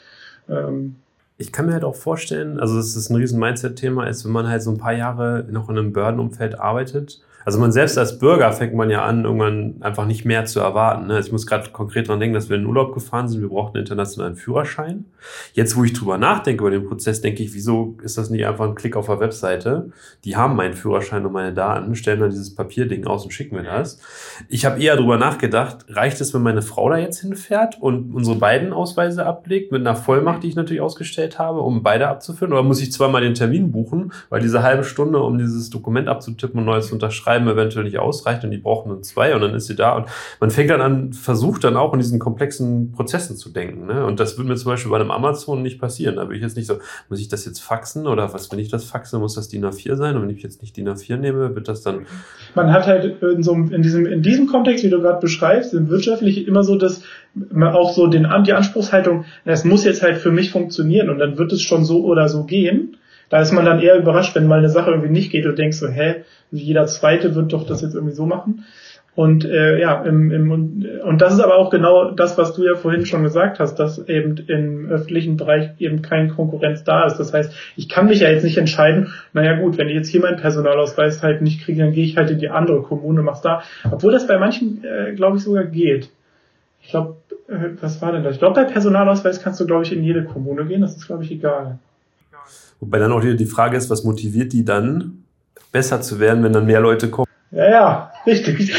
[0.48, 0.94] Ähm,
[1.36, 4.46] ich kann mir halt auch vorstellen, also dass es ein riesen Mindset-Thema ist, wenn man
[4.46, 8.52] halt so ein paar Jahre noch in einem Behördenumfeld arbeitet also man selbst als Bürger
[8.52, 11.06] fängt man ja an, irgendwann einfach nicht mehr zu erwarten.
[11.06, 11.14] Ne?
[11.14, 13.76] Also ich muss gerade konkret dran denken, dass wir in Urlaub gefahren sind, wir brauchten
[13.76, 15.04] einen internationalen Führerschein.
[15.52, 18.64] Jetzt, wo ich drüber nachdenke über den Prozess, denke ich, wieso ist das nicht einfach
[18.64, 19.92] ein Klick auf der Webseite?
[20.24, 23.62] Die haben meinen Führerschein und meine Daten, stellen dann dieses Papierding aus und schicken mir
[23.62, 24.00] das.
[24.48, 28.34] Ich habe eher drüber nachgedacht, reicht es, wenn meine Frau da jetzt hinfährt und unsere
[28.34, 32.52] beiden Ausweise ablegt, mit einer Vollmacht, die ich natürlich ausgestellt habe, um beide abzuführen?
[32.52, 36.58] Oder muss ich zweimal den Termin buchen, weil diese halbe Stunde, um dieses Dokument abzutippen
[36.58, 39.54] und neues zu unterschreiben, schreiben eventuell nicht ausreicht und die brauchen dann zwei und dann
[39.54, 40.06] ist sie da und
[40.40, 43.86] man fängt dann an, versucht dann auch in diesen komplexen Prozessen zu denken.
[43.86, 44.04] Ne?
[44.04, 46.16] Und das würde mir zum Beispiel bei einem Amazon nicht passieren.
[46.16, 48.68] Da würde ich jetzt nicht so, muss ich das jetzt faxen oder was, wenn ich
[48.68, 51.54] das faxe, muss das DIN A4 sein und wenn ich jetzt nicht DIN A4 nehme,
[51.54, 52.06] wird das dann.
[52.54, 55.88] Man hat halt in so in diesem, in diesem Kontext, wie du gerade beschreibst, im
[55.88, 56.78] wirtschaftlich immer so
[57.34, 61.36] man auch so den, die Anspruchshaltung, es muss jetzt halt für mich funktionieren und dann
[61.36, 62.96] wird es schon so oder so gehen.
[63.28, 65.78] Da ist man dann eher überrascht, wenn mal eine Sache irgendwie nicht geht und denkst
[65.78, 68.64] so, hä, jeder Zweite wird doch das jetzt irgendwie so machen.
[69.16, 72.74] Und äh, ja, im, im, und das ist aber auch genau das, was du ja
[72.74, 77.16] vorhin schon gesagt hast, dass eben im öffentlichen Bereich eben keine Konkurrenz da ist.
[77.16, 80.20] Das heißt, ich kann mich ja jetzt nicht entscheiden, naja gut, wenn ich jetzt hier
[80.20, 83.62] meinen Personalausweis halt nicht kriege, dann gehe ich halt in die andere Kommune, mach's da.
[83.90, 86.10] Obwohl das bei manchen, äh, glaube ich, sogar geht.
[86.82, 87.16] Ich glaube,
[87.48, 88.34] äh, was war denn das?
[88.34, 91.24] Ich glaube, bei Personalausweis kannst du, glaube ich, in jede Kommune gehen, das ist, glaube
[91.24, 91.78] ich, egal.
[92.80, 95.24] Wobei dann auch wieder die Frage ist, was motiviert die dann,
[95.72, 97.26] besser zu werden, wenn dann mehr Leute kommen?
[97.50, 98.74] Ja, ja, richtig.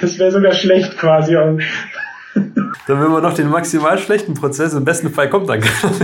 [0.00, 1.32] Das wäre sogar schlecht quasi.
[1.34, 1.58] dann
[2.86, 4.74] will man noch den maximal schlechten Prozess.
[4.74, 5.94] Im besten Fall kommt dann keiner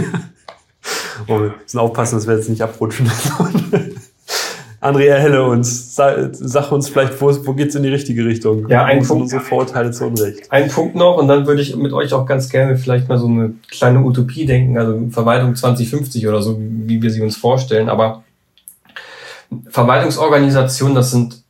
[1.29, 3.11] Oh, wir müssen aufpassen, dass wir jetzt nicht abrutschen.
[4.83, 5.95] André, erhelle uns.
[5.95, 8.69] Sag, sag uns vielleicht, wo, wo geht's in die richtige Richtung?
[8.69, 9.23] Ja, ein Punkt.
[9.23, 10.51] unsere Vorurteile zu Unrecht.
[10.51, 13.29] Ein Punkt noch und dann würde ich mit euch auch ganz gerne vielleicht mal so
[13.29, 17.89] eine kleine Utopie denken, also Verwaltung 2050 oder so, wie wir sie uns vorstellen.
[17.89, 18.25] Aber
[19.69, 21.45] Verwaltungsorganisationen, das sind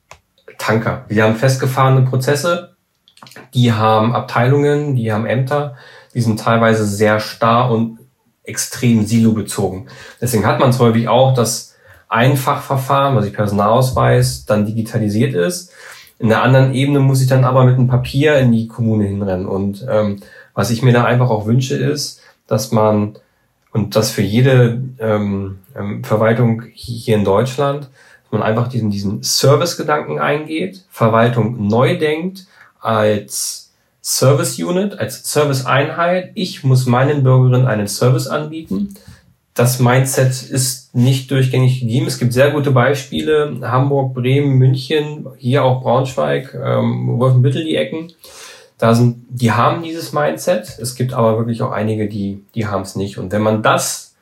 [0.58, 1.06] Tanker.
[1.08, 2.76] Die haben festgefahrene Prozesse,
[3.54, 5.76] die haben Abteilungen, die haben Ämter,
[6.12, 7.98] die sind teilweise sehr starr und
[8.44, 9.88] extrem silobezogen.
[10.20, 11.71] Deswegen hat man es häufig auch, dass
[12.12, 15.72] Einfachverfahren, was ich Personalausweis, dann digitalisiert ist.
[16.18, 19.46] In der anderen Ebene muss ich dann aber mit einem Papier in die Kommune hinrennen.
[19.46, 20.20] Und ähm,
[20.52, 23.16] was ich mir da einfach auch wünsche, ist, dass man,
[23.72, 29.22] und das für jede ähm, ähm, Verwaltung hier in Deutschland, dass man einfach diesen, diesen
[29.22, 32.46] Service-Gedanken eingeht, Verwaltung neu denkt
[32.78, 33.72] als
[34.02, 36.32] Service Unit, als Service Einheit.
[36.34, 38.96] Ich muss meinen Bürgerinnen einen Service anbieten
[39.54, 42.06] das Mindset ist nicht durchgängig gegeben.
[42.06, 43.58] Es gibt sehr gute Beispiele.
[43.62, 48.12] Hamburg, Bremen, München, hier auch Braunschweig, ähm, Wolfenbüttel die Ecken.
[48.78, 50.78] Da sind, die haben dieses Mindset.
[50.80, 53.18] Es gibt aber wirklich auch einige, die, die haben es nicht.
[53.18, 54.14] Und wenn man das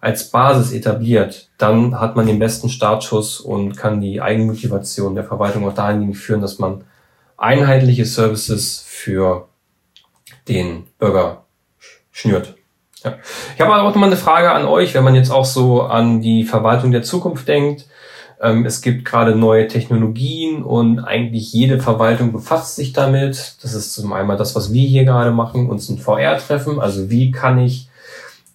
[0.00, 5.68] als Basis etabliert, dann hat man den besten Startschuss und kann die Eigenmotivation der Verwaltung
[5.68, 6.84] auch dahingehend führen, dass man
[7.36, 9.48] einheitliche Services für
[10.48, 11.44] den Bürger
[12.10, 12.56] schnürt.
[13.04, 13.14] Ja.
[13.54, 16.20] Ich habe auch noch mal eine Frage an euch, wenn man jetzt auch so an
[16.20, 17.86] die Verwaltung der Zukunft denkt.
[18.40, 23.56] Ähm, es gibt gerade neue Technologien und eigentlich jede Verwaltung befasst sich damit.
[23.62, 26.80] Das ist zum einen das, was wir hier gerade machen, uns ein VR-Treffen.
[26.80, 27.88] Also wie kann ich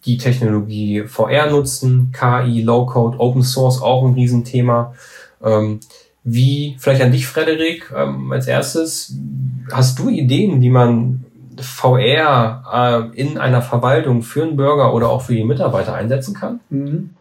[0.06, 2.12] die Technologie VR nutzen?
[2.12, 4.94] KI, Low-Code, Open Source, auch ein Riesenthema.
[5.44, 5.80] Ähm,
[6.24, 9.16] wie, vielleicht an dich, Frederik, ähm, als erstes,
[9.72, 11.26] hast du Ideen, wie man
[11.60, 16.60] VR äh, in einer Verwaltung für einen Bürger oder auch für die Mitarbeiter einsetzen kann?
[16.70, 17.12] Mhm.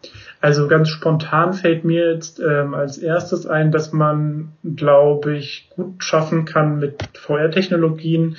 [0.41, 6.03] Also ganz spontan fällt mir jetzt ähm, als erstes ein, dass man, glaube ich, gut
[6.03, 8.37] schaffen kann, mit VR-Technologien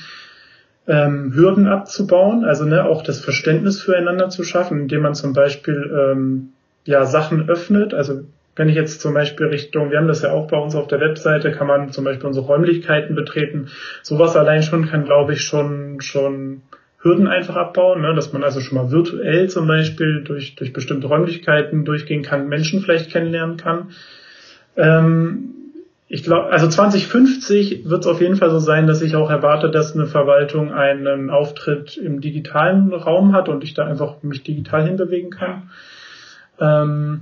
[0.86, 5.90] ähm, Hürden abzubauen, also ne, auch das Verständnis füreinander zu schaffen, indem man zum Beispiel
[5.92, 6.50] ähm,
[6.84, 7.92] ja Sachen öffnet.
[7.92, 8.20] Also
[8.56, 11.00] wenn ich jetzt zum Beispiel Richtung, wir haben das ja auch bei uns auf der
[11.00, 13.68] Webseite, kann man zum Beispiel unsere Räumlichkeiten betreten.
[14.02, 16.62] Sowas allein schon kann, glaube ich, schon, schon
[16.98, 18.14] Hürden einfach abbauen, ne?
[18.14, 22.80] dass man also schon mal virtuell zum Beispiel durch, durch bestimmte Räumlichkeiten durchgehen kann, Menschen
[22.80, 23.90] vielleicht kennenlernen kann.
[24.76, 25.52] Ähm,
[26.08, 29.70] ich glaube, also 2050 wird es auf jeden Fall so sein, dass ich auch erwarte,
[29.70, 34.86] dass eine Verwaltung einen Auftritt im digitalen Raum hat und ich da einfach mich digital
[34.86, 35.70] hinbewegen kann.
[36.58, 37.20] Ähm,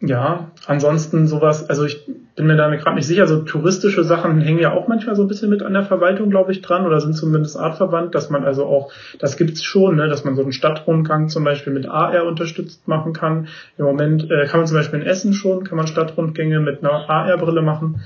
[0.00, 2.06] ja, ansonsten sowas, also ich
[2.36, 5.28] bin mir da gerade nicht sicher, so touristische Sachen hängen ja auch manchmal so ein
[5.28, 8.64] bisschen mit an der Verwaltung, glaube ich, dran oder sind zumindest artverwandt, dass man also
[8.64, 12.86] auch, das gibt's schon, ne, dass man so einen Stadtrundgang zum Beispiel mit AR unterstützt
[12.86, 13.48] machen kann.
[13.76, 17.10] Im Moment äh, kann man zum Beispiel in Essen schon, kann man Stadtrundgänge mit einer
[17.10, 18.02] AR-Brille machen.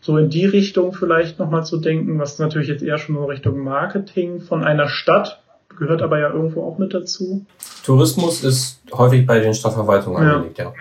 [0.00, 3.58] So in die Richtung vielleicht nochmal zu denken, was natürlich jetzt eher schon so Richtung
[3.64, 5.40] Marketing von einer Stadt
[5.76, 7.46] gehört aber ja irgendwo auch mit dazu.
[7.84, 10.34] Tourismus ist häufig bei den Stadtverwaltungen ja.
[10.34, 10.72] angelegt, ja.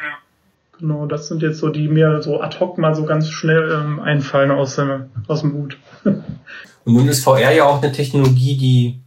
[0.81, 3.99] Genau, das sind jetzt so die mir so ad hoc mal so ganz schnell ähm,
[3.99, 5.77] einfallen aus, äh, aus dem Hut.
[6.03, 6.23] Und
[6.85, 8.99] nun ist VR ja auch eine Technologie, die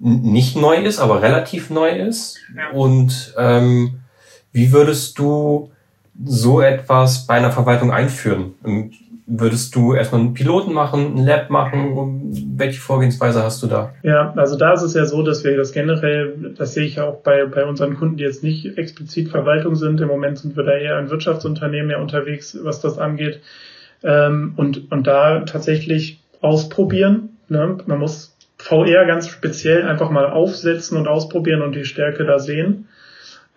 [0.00, 2.38] nicht neu ist, aber relativ neu ist.
[2.56, 2.70] Ja.
[2.76, 4.00] Und ähm,
[4.50, 5.70] wie würdest du
[6.24, 8.54] so etwas bei einer Verwaltung einführen?
[9.30, 12.32] Würdest du erstmal einen Piloten machen, ein Lab machen?
[12.56, 13.92] Welche Vorgehensweise hast du da?
[14.02, 17.16] Ja, also da ist es ja so, dass wir das generell, das sehe ich auch
[17.16, 20.00] bei, bei unseren Kunden, die jetzt nicht explizit Verwaltung sind.
[20.00, 23.40] Im Moment sind wir da eher ein Wirtschaftsunternehmen ja unterwegs, was das angeht.
[24.02, 27.36] Ähm, und, und da tatsächlich ausprobieren.
[27.48, 27.76] Ne?
[27.84, 32.88] Man muss VR ganz speziell einfach mal aufsetzen und ausprobieren und die Stärke da sehen.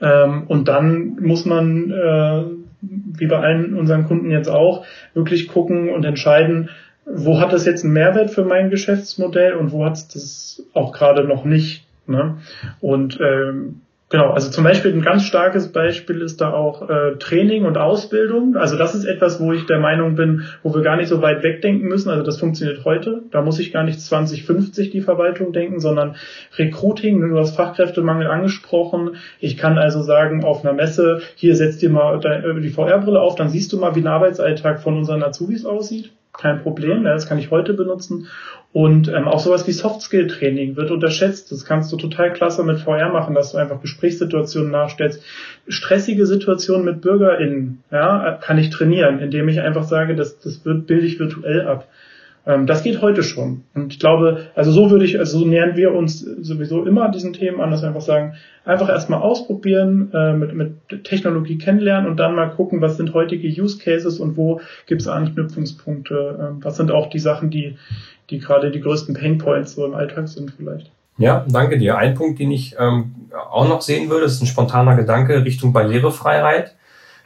[0.01, 2.43] Ähm, und dann muss man äh,
[2.81, 6.69] wie bei allen unseren Kunden jetzt auch, wirklich gucken und entscheiden,
[7.05, 10.91] wo hat das jetzt einen Mehrwert für mein Geschäftsmodell und wo hat es das auch
[10.93, 11.85] gerade noch nicht.
[12.07, 12.37] Ne?
[12.79, 17.63] Und ähm, Genau, also zum Beispiel ein ganz starkes Beispiel ist da auch äh, Training
[17.63, 18.57] und Ausbildung.
[18.57, 21.43] Also das ist etwas, wo ich der Meinung bin, wo wir gar nicht so weit
[21.43, 22.09] wegdenken müssen.
[22.09, 23.23] Also das funktioniert heute.
[23.31, 26.17] Da muss ich gar nicht 2050 die Verwaltung denken, sondern
[26.57, 29.15] Recruiting, du hast Fachkräftemangel angesprochen.
[29.39, 33.47] Ich kann also sagen, auf einer Messe, hier setzt dir mal die VR-Brille auf, dann
[33.47, 37.51] siehst du mal, wie ein Arbeitsalltag von unseren Azubis aussieht kein Problem, das kann ich
[37.51, 38.27] heute benutzen.
[38.73, 41.51] Und ähm, auch sowas wie Soft-Skill-Training wird unterschätzt.
[41.51, 45.21] Das kannst du total klasse mit VR machen, dass du einfach Gesprächssituationen nachstellst.
[45.67, 50.87] Stressige Situationen mit BürgerInnen ja, kann ich trainieren, indem ich einfach sage, das, das wird,
[50.87, 51.87] bilde ich virtuell ab.
[52.45, 53.63] Ähm, das geht heute schon.
[53.75, 57.33] Und ich glaube, also so würde ich, also so nähern wir uns sowieso immer diesen
[57.33, 58.33] Themen an, dass wir einfach sagen,
[58.65, 63.47] einfach erstmal ausprobieren, äh, mit, mit Technologie kennenlernen und dann mal gucken, was sind heutige
[63.47, 67.77] Use Cases und wo gibt es Anknüpfungspunkte, äh, was sind auch die Sachen, die,
[68.29, 70.91] die gerade die größten Painpoints so im Alltag sind vielleicht.
[71.17, 71.97] Ja, danke dir.
[71.97, 73.11] Ein Punkt, den ich ähm,
[73.51, 76.75] auch noch sehen würde, ist ein spontaner Gedanke Richtung Barrierefreiheit.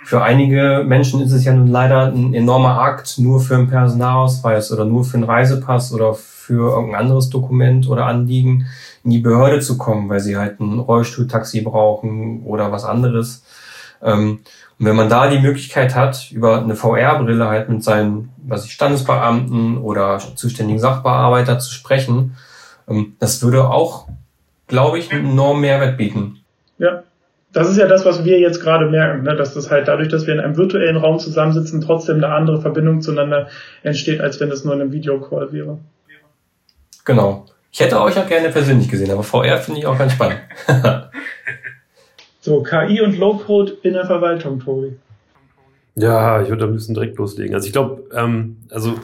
[0.06, 4.72] Für einige Menschen ist es ja nun leider ein enormer Akt, nur für einen Personalausweis
[4.72, 8.68] oder nur für einen Reisepass oder für irgendein anderes Dokument oder Anliegen
[9.04, 13.46] in die Behörde zu kommen, weil sie halt ein Rollstuhltaxi brauchen oder was anderes.
[14.04, 14.42] Ähm,
[14.78, 18.74] und wenn man da die Möglichkeit hat, über eine VR-Brille halt mit seinen, was ich,
[18.74, 22.38] Standesbeamten oder zuständigen Sachbearbeiter zu sprechen,
[22.88, 24.08] ähm, das würde auch,
[24.68, 26.42] glaube ich, einen enormen Mehrwert bieten.
[26.78, 27.02] Ja,
[27.56, 29.34] das ist ja das, was wir jetzt gerade merken, ne?
[29.34, 33.02] dass das halt dadurch, dass wir in einem virtuellen Raum zusammensitzen, trotzdem eine andere Verbindung
[33.02, 33.48] zueinander
[33.82, 35.78] entsteht, als wenn es nur in einem Videocall wäre.
[37.06, 37.46] Genau.
[37.72, 40.42] Ich hätte euch auch gerne persönlich gesehen, aber VR finde ich auch ganz spannend.
[42.42, 44.98] so, KI und Low-Code in der Verwaltung, Tobi.
[45.96, 47.56] Ja, ich würde am liebsten direkt loslegen.
[47.56, 48.96] Also ich glaube, ähm, also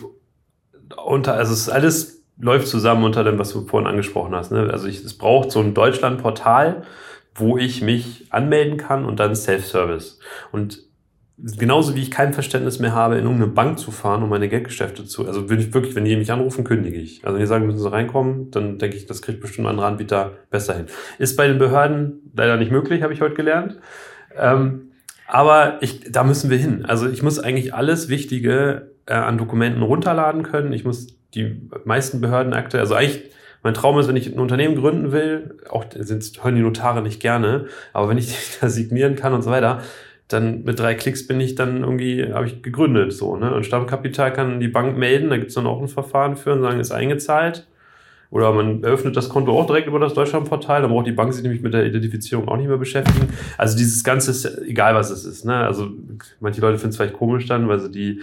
[1.06, 4.52] unter, also es ist alles läuft zusammen unter dem, was du vorhin angesprochen hast.
[4.52, 4.70] Ne?
[4.72, 6.84] Also ich, es braucht so ein Deutschlandportal,
[7.36, 10.20] wo ich mich anmelden kann und dann Self-Service.
[10.52, 10.80] Und
[11.38, 15.06] genauso wie ich kein Verständnis mehr habe, in irgendeine Bank zu fahren, um meine Geldgeschäfte
[15.06, 17.26] zu, also will ich wirklich, wenn die mich anrufen, kündige ich.
[17.26, 19.88] Also wenn die sagen, müssen sie reinkommen, dann denke ich, das kriegt bestimmt ein anderer
[19.88, 20.86] Anbieter besser hin.
[21.17, 23.78] Ist bei den Behörden leider nicht möglich, habe ich heute gelernt.
[24.38, 24.91] Ähm,
[25.28, 26.86] aber ich, da müssen wir hin.
[26.86, 30.74] Also ich muss eigentlich alles Wichtige äh, an Dokumenten runterladen können.
[30.74, 33.32] Ich muss die meisten Behördenakte, also eigentlich
[33.63, 37.19] mein Traum ist, wenn ich ein Unternehmen gründen will, auch sind, hören die Notare nicht
[37.19, 39.82] gerne, aber wenn ich da signieren kann und so weiter,
[40.28, 43.54] dann mit drei Klicks bin ich dann irgendwie, habe ich gegründet so, ne?
[43.54, 46.80] Und Stammkapital kann die Bank melden, da gibt's dann auch ein Verfahren für und sagen,
[46.80, 47.67] ist eingezahlt.
[48.30, 51.43] Oder man eröffnet das Konto auch direkt über das Deutschlandportal, dann braucht die Bank sich
[51.43, 53.28] nämlich mit der Identifizierung auch nicht mehr beschäftigen.
[53.58, 55.54] Also dieses Ganze ist, egal was es ist, ne?
[55.54, 55.89] Also
[56.39, 58.21] manche Leute finden es vielleicht komisch dann, weil sie die,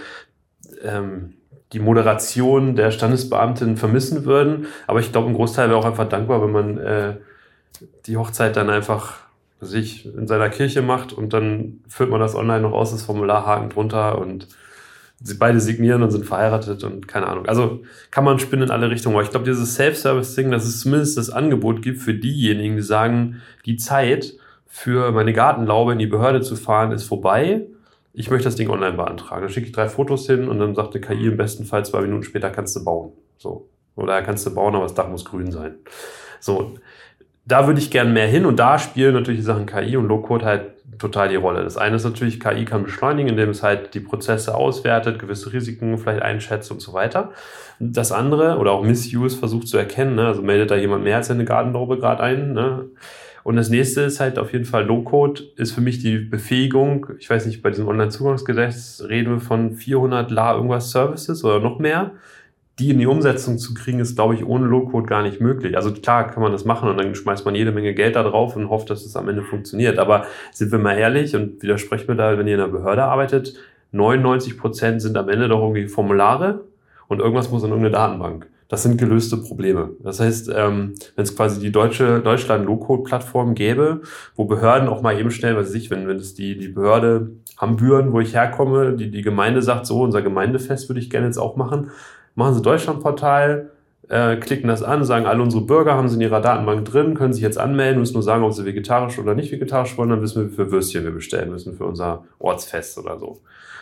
[0.82, 1.34] ähm,
[1.72, 4.66] die Moderation der Standesbeamtin vermissen würden.
[4.86, 7.16] Aber ich glaube, ein Großteil wäre auch einfach dankbar, wenn man äh,
[8.06, 9.16] die Hochzeit dann einfach
[9.60, 13.44] sich in seiner Kirche macht und dann füllt man das online noch aus, das Formular
[13.44, 14.46] Haken drunter und
[15.20, 17.46] sie beide signieren und sind verheiratet und keine Ahnung.
[17.46, 19.16] Also kann man spinnen in alle Richtungen.
[19.16, 23.42] Aber ich glaube, dieses Self-Service-Ding, dass es zumindest das Angebot gibt für diejenigen, die sagen,
[23.66, 24.34] die Zeit
[24.66, 27.66] für meine Gartenlaube in die Behörde zu fahren ist vorbei.
[28.18, 29.42] Ich möchte das Ding online beantragen.
[29.42, 32.00] Dann schicke ich drei Fotos hin und dann sagt die KI im besten Fall zwei
[32.00, 33.12] Minuten später kannst du bauen.
[33.36, 33.68] So.
[33.94, 35.76] Oder kannst du bauen, aber das Dach muss grün sein.
[36.40, 36.74] So
[37.48, 40.44] da würde ich gern mehr hin und da spielen natürlich die Sachen KI und Low-Code
[40.44, 40.62] halt
[40.98, 41.64] total die Rolle.
[41.64, 45.96] Das eine ist natürlich, KI kann beschleunigen, indem es halt die Prozesse auswertet, gewisse Risiken
[45.96, 47.32] vielleicht einschätzt und so weiter.
[47.80, 50.26] Das andere, oder auch Misuse versucht zu erkennen, ne?
[50.26, 52.52] also meldet da jemand mehr als eine Gartenlaube gerade ein.
[52.52, 52.86] Ne?
[53.44, 57.30] Und das nächste ist halt auf jeden Fall Low-Code, ist für mich die Befähigung, ich
[57.30, 62.12] weiß nicht, bei diesem Online-Zugangsgesetz reden wir von 400 La irgendwas Services oder noch mehr
[62.78, 65.76] die in die Umsetzung zu kriegen, ist, glaube ich, ohne Low-Code gar nicht möglich.
[65.76, 68.54] Also klar kann man das machen und dann schmeißt man jede Menge Geld da drauf
[68.54, 69.98] und hofft, dass es am Ende funktioniert.
[69.98, 73.54] Aber sind wir mal ehrlich und widersprechen wir da, wenn ihr in einer Behörde arbeitet,
[73.90, 76.60] 99 Prozent sind am Ende doch irgendwie Formulare
[77.08, 78.46] und irgendwas muss in irgendeine Datenbank.
[78.68, 79.90] Das sind gelöste Probleme.
[80.00, 84.02] Das heißt, ähm, wenn es quasi die deutsche Deutschland Low-Code-Plattform gäbe,
[84.36, 88.12] wo Behörden auch mal eben schnell, was ich, wenn, wenn es die, die Behörde Hambüren,
[88.12, 91.56] wo ich herkomme, die, die Gemeinde sagt, so, unser Gemeindefest würde ich gerne jetzt auch
[91.56, 91.90] machen,
[92.34, 93.70] machen Sie Deutschlandportal,
[94.08, 97.32] äh, klicken das an, sagen, alle unsere Bürger haben sie in ihrer Datenbank drin, können
[97.32, 100.42] sich jetzt anmelden, müssen nur sagen, ob sie vegetarisch oder nicht vegetarisch wollen, dann wissen
[100.42, 103.40] wir, wie viele Würstchen wir bestellen müssen für unser Ortsfest oder so.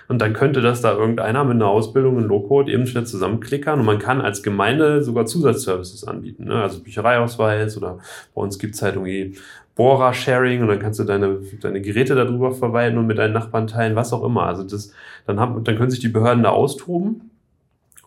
[0.08, 3.86] Und dann könnte das da irgendeiner mit einer Ausbildung in Low-Code eben schnell zusammenklickern und
[3.86, 6.62] man kann als Gemeinde sogar Zusatzservices anbieten, ne?
[6.62, 7.98] also Büchereiausweis oder
[8.34, 9.36] bei uns gibt's halt irgendwie
[9.74, 13.94] Bohrer-Sharing und dann kannst du deine, deine Geräte darüber verwalten und mit deinen Nachbarn teilen,
[13.94, 14.44] was auch immer.
[14.46, 14.92] Also das,
[15.26, 17.30] dann, haben, dann können sich die Behörden da austoben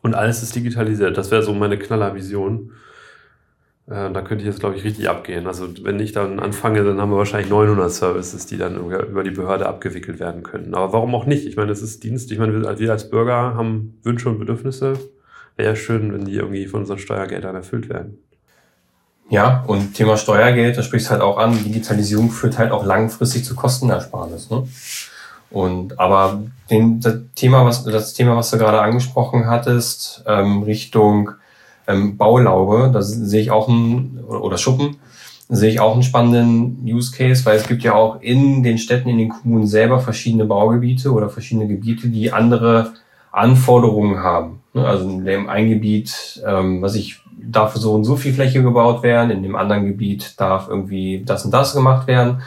[0.01, 1.17] und alles ist digitalisiert.
[1.17, 2.71] Das wäre so meine Knallervision.
[3.89, 5.47] Äh, da könnte ich jetzt, glaube ich, richtig abgehen.
[5.47, 9.31] Also wenn ich dann anfange, dann haben wir wahrscheinlich 900 Services, die dann über die
[9.31, 10.75] Behörde abgewickelt werden können.
[10.75, 11.45] Aber warum auch nicht?
[11.47, 12.31] Ich meine, es ist Dienst.
[12.31, 14.93] Ich meine, wir als Bürger haben Wünsche und Bedürfnisse.
[15.55, 18.19] Wäre ja schön, wenn die irgendwie von unseren Steuergeldern erfüllt werden.
[19.29, 23.55] Ja, und Thema Steuergeld, da sprichst halt auch an, Digitalisierung führt halt auch langfristig zu
[23.55, 24.49] Kostenersparnis.
[24.49, 24.67] Ne?
[25.51, 31.31] Und aber den, das Thema, was das Thema, was du gerade angesprochen hattest, ähm, Richtung
[31.89, 34.97] ähm, Baulaube, da sehe ich auch ein oder Schuppen,
[35.49, 39.09] sehe ich auch einen spannenden Use Case, weil es gibt ja auch in den Städten,
[39.09, 42.93] in den Kommunen selber verschiedene Baugebiete oder verschiedene Gebiete, die andere
[43.31, 44.61] Anforderungen haben.
[44.73, 48.61] Ne, also in dem einen Gebiet, ähm, was ich darf so und so viel Fläche
[48.61, 52.41] gebaut werden, in dem anderen Gebiet darf irgendwie das und das gemacht werden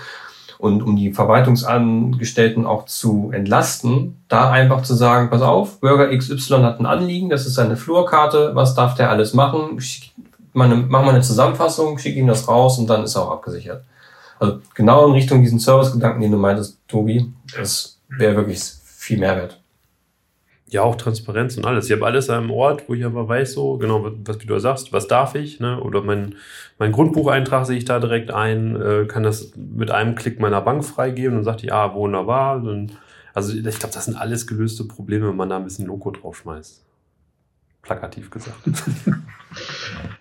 [0.63, 6.63] und um die Verwaltungsangestellten auch zu entlasten, da einfach zu sagen, pass auf, Bürger XY
[6.63, 9.81] hat ein Anliegen, das ist seine Flurkarte, was darf der alles machen?
[10.53, 13.83] Mach mal eine Zusammenfassung, schick ihm das raus und dann ist er auch abgesichert.
[14.39, 19.61] Also genau in Richtung diesen Servicegedanken, den du meintest, Tobi, das wäre wirklich viel Mehrwert.
[20.73, 21.87] Ja, auch Transparenz und alles.
[21.87, 24.59] Ich habe alles an einem Ort, wo ich aber weiß, so, genau, was wie du
[24.59, 25.79] sagst, was darf ich, ne?
[25.81, 26.37] Oder mein,
[26.79, 30.83] mein Grundbucheintrag sehe ich da direkt ein, äh, kann das mit einem Klick meiner Bank
[30.83, 32.61] freigeben und sagt die, ah, wunderbar.
[32.61, 32.93] Dann,
[33.35, 36.83] also ich glaube, das sind alles gelöste Probleme, wenn man da ein bisschen Logo draufschmeißt.
[37.83, 38.57] Plakativ gesagt.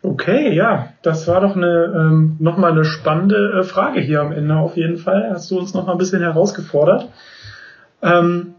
[0.01, 4.55] Okay, ja, das war doch eine ähm, nochmal eine spannende äh, Frage hier am Ende
[4.55, 5.29] auf jeden Fall.
[5.31, 7.07] Hast du uns noch mal ein bisschen herausgefordert.
[8.01, 8.55] Ähm,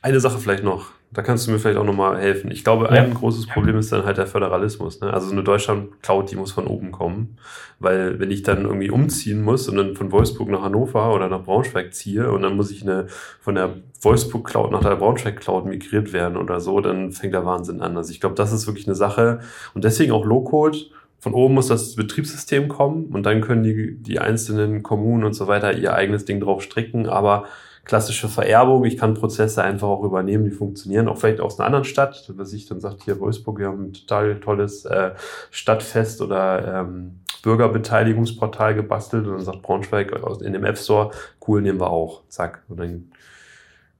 [0.00, 2.50] eine Sache vielleicht noch, da kannst du mir vielleicht auch nochmal helfen.
[2.50, 3.02] Ich glaube, ja.
[3.02, 5.00] ein großes Problem ist dann halt der Föderalismus.
[5.00, 5.12] Ne?
[5.12, 7.36] Also eine Deutschland-Cloud, die muss von oben kommen.
[7.78, 11.42] Weil wenn ich dann irgendwie umziehen muss und dann von Wolfsburg nach Hannover oder nach
[11.42, 13.08] Braunschweig ziehe und dann muss ich eine
[13.40, 17.96] von der Wolfsburg-Cloud nach der Braunschweig-Cloud migriert werden oder so, dann fängt der Wahnsinn an.
[17.96, 19.40] Also ich glaube, das ist wirklich eine Sache.
[19.74, 20.78] Und deswegen auch Low-Code
[21.18, 25.46] von oben muss das Betriebssystem kommen und dann können die, die einzelnen Kommunen und so
[25.46, 27.44] weiter ihr eigenes Ding drauf stricken, aber
[27.84, 31.84] klassische Vererbung, ich kann Prozesse einfach auch übernehmen, die funktionieren, auch vielleicht aus einer anderen
[31.84, 35.12] Stadt, was ich dann sagt, hier Wolfsburg, wir haben ein total tolles äh,
[35.50, 40.12] Stadtfest oder ähm, Bürgerbeteiligungsportal gebastelt und dann sagt Braunschweig
[40.42, 41.10] in dem App Store,
[41.46, 42.22] cool, nehmen wir auch.
[42.28, 42.62] Zack.
[42.68, 43.10] Und dann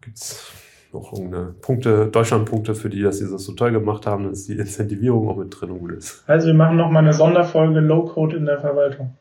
[0.01, 0.53] gibt's
[0.93, 4.55] noch irgendeine Punkte, Deutschlandpunkte für die, dass sie das so toll gemacht haben, dass die
[4.55, 6.23] Incentivierung auch mit drin und gut ist.
[6.27, 9.15] Also wir machen nochmal eine Sonderfolge Low-Code in der Verwaltung.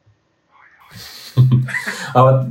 [2.14, 2.50] Aber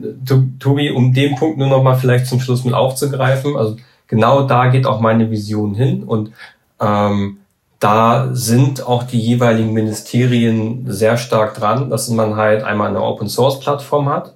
[0.59, 3.77] Tobi, um den Punkt nur nochmal vielleicht zum Schluss mit aufzugreifen, also
[4.07, 6.33] genau da geht auch meine Vision hin und
[6.81, 7.39] ähm,
[7.81, 13.29] da sind auch die jeweiligen Ministerien sehr stark dran, dass man halt einmal eine Open
[13.29, 14.35] Source Plattform hat,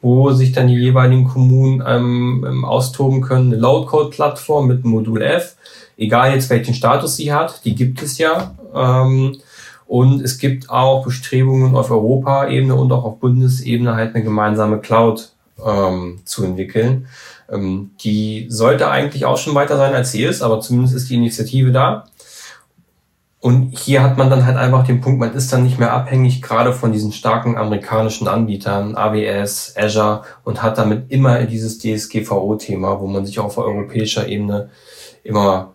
[0.00, 3.52] wo sich dann die jeweiligen Kommunen ähm, ähm austoben können.
[3.52, 5.56] Eine Load Code Plattform mit Modul F,
[5.98, 8.54] egal jetzt welchen Status sie hat, die gibt es ja.
[8.74, 9.36] Ähm,
[9.86, 15.32] und es gibt auch Bestrebungen auf Europaebene und auch auf Bundesebene halt eine gemeinsame Cloud
[15.64, 17.06] ähm, zu entwickeln.
[17.50, 21.14] Ähm, die sollte eigentlich auch schon weiter sein, als sie ist, aber zumindest ist die
[21.14, 22.06] Initiative da.
[23.38, 26.42] Und hier hat man dann halt einfach den Punkt, man ist dann nicht mehr abhängig
[26.42, 33.06] gerade von diesen starken amerikanischen Anbietern, AWS, Azure und hat damit immer dieses DSGVO-Thema, wo
[33.06, 34.70] man sich auf europäischer Ebene
[35.22, 35.74] immer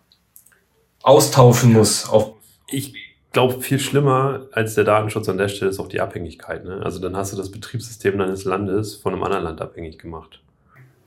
[1.01, 2.09] austauschen muss.
[2.09, 2.34] Auf
[2.68, 2.93] ich
[3.32, 6.65] glaube, viel schlimmer als der Datenschutz an der Stelle ist auch die Abhängigkeit.
[6.65, 6.82] Ne?
[6.84, 10.39] Also dann hast du das Betriebssystem deines Landes von einem anderen Land abhängig gemacht.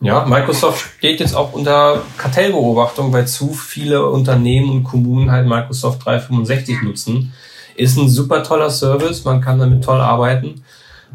[0.00, 6.04] Ja, Microsoft steht jetzt auch unter Kartellbeobachtung, weil zu viele Unternehmen und Kommunen halt Microsoft
[6.04, 7.32] 365 nutzen.
[7.76, 10.62] Ist ein super toller Service, man kann damit toll arbeiten.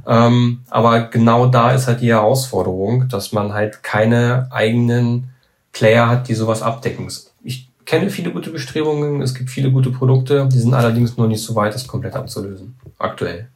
[0.08, 5.30] Ähm, aber genau da ist halt die Herausforderung, dass man halt keine eigenen
[5.72, 7.12] Player hat, die sowas abdecken.
[7.90, 11.42] Ich kenne viele gute Bestrebungen, es gibt viele gute Produkte, die sind allerdings noch nicht
[11.42, 12.76] so weit, das komplett abzulösen.
[13.00, 13.48] Aktuell.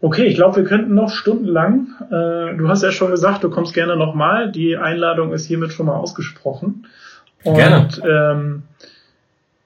[0.00, 1.88] Okay, ich glaube, wir könnten noch stundenlang.
[2.06, 4.50] Äh, du hast ja schon gesagt, du kommst gerne nochmal.
[4.50, 6.86] Die Einladung ist hiermit schon mal ausgesprochen.
[7.44, 7.88] Und, gerne.
[8.02, 8.62] Ähm,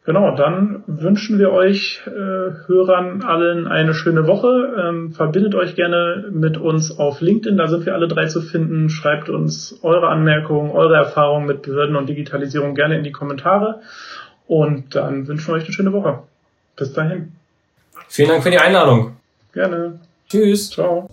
[0.05, 4.75] genau, dann wünschen wir euch äh, Hörern allen eine schöne Woche.
[4.79, 8.91] Ähm, verbindet euch gerne mit uns auf LinkedIn, da sind wir alle drei zu finden.
[8.91, 13.81] Schreibt uns eure Anmerkungen, eure Erfahrungen mit Behörden und Digitalisierung gerne in die Kommentare.
[14.47, 16.25] Und dann wünschen wir euch eine schöne Woche.
[16.77, 17.33] Bis dahin.
[18.09, 19.17] Vielen Dank für die Einladung.
[19.53, 20.01] Gerne.
[20.29, 20.71] Tschüss.
[20.71, 21.09] Ciao.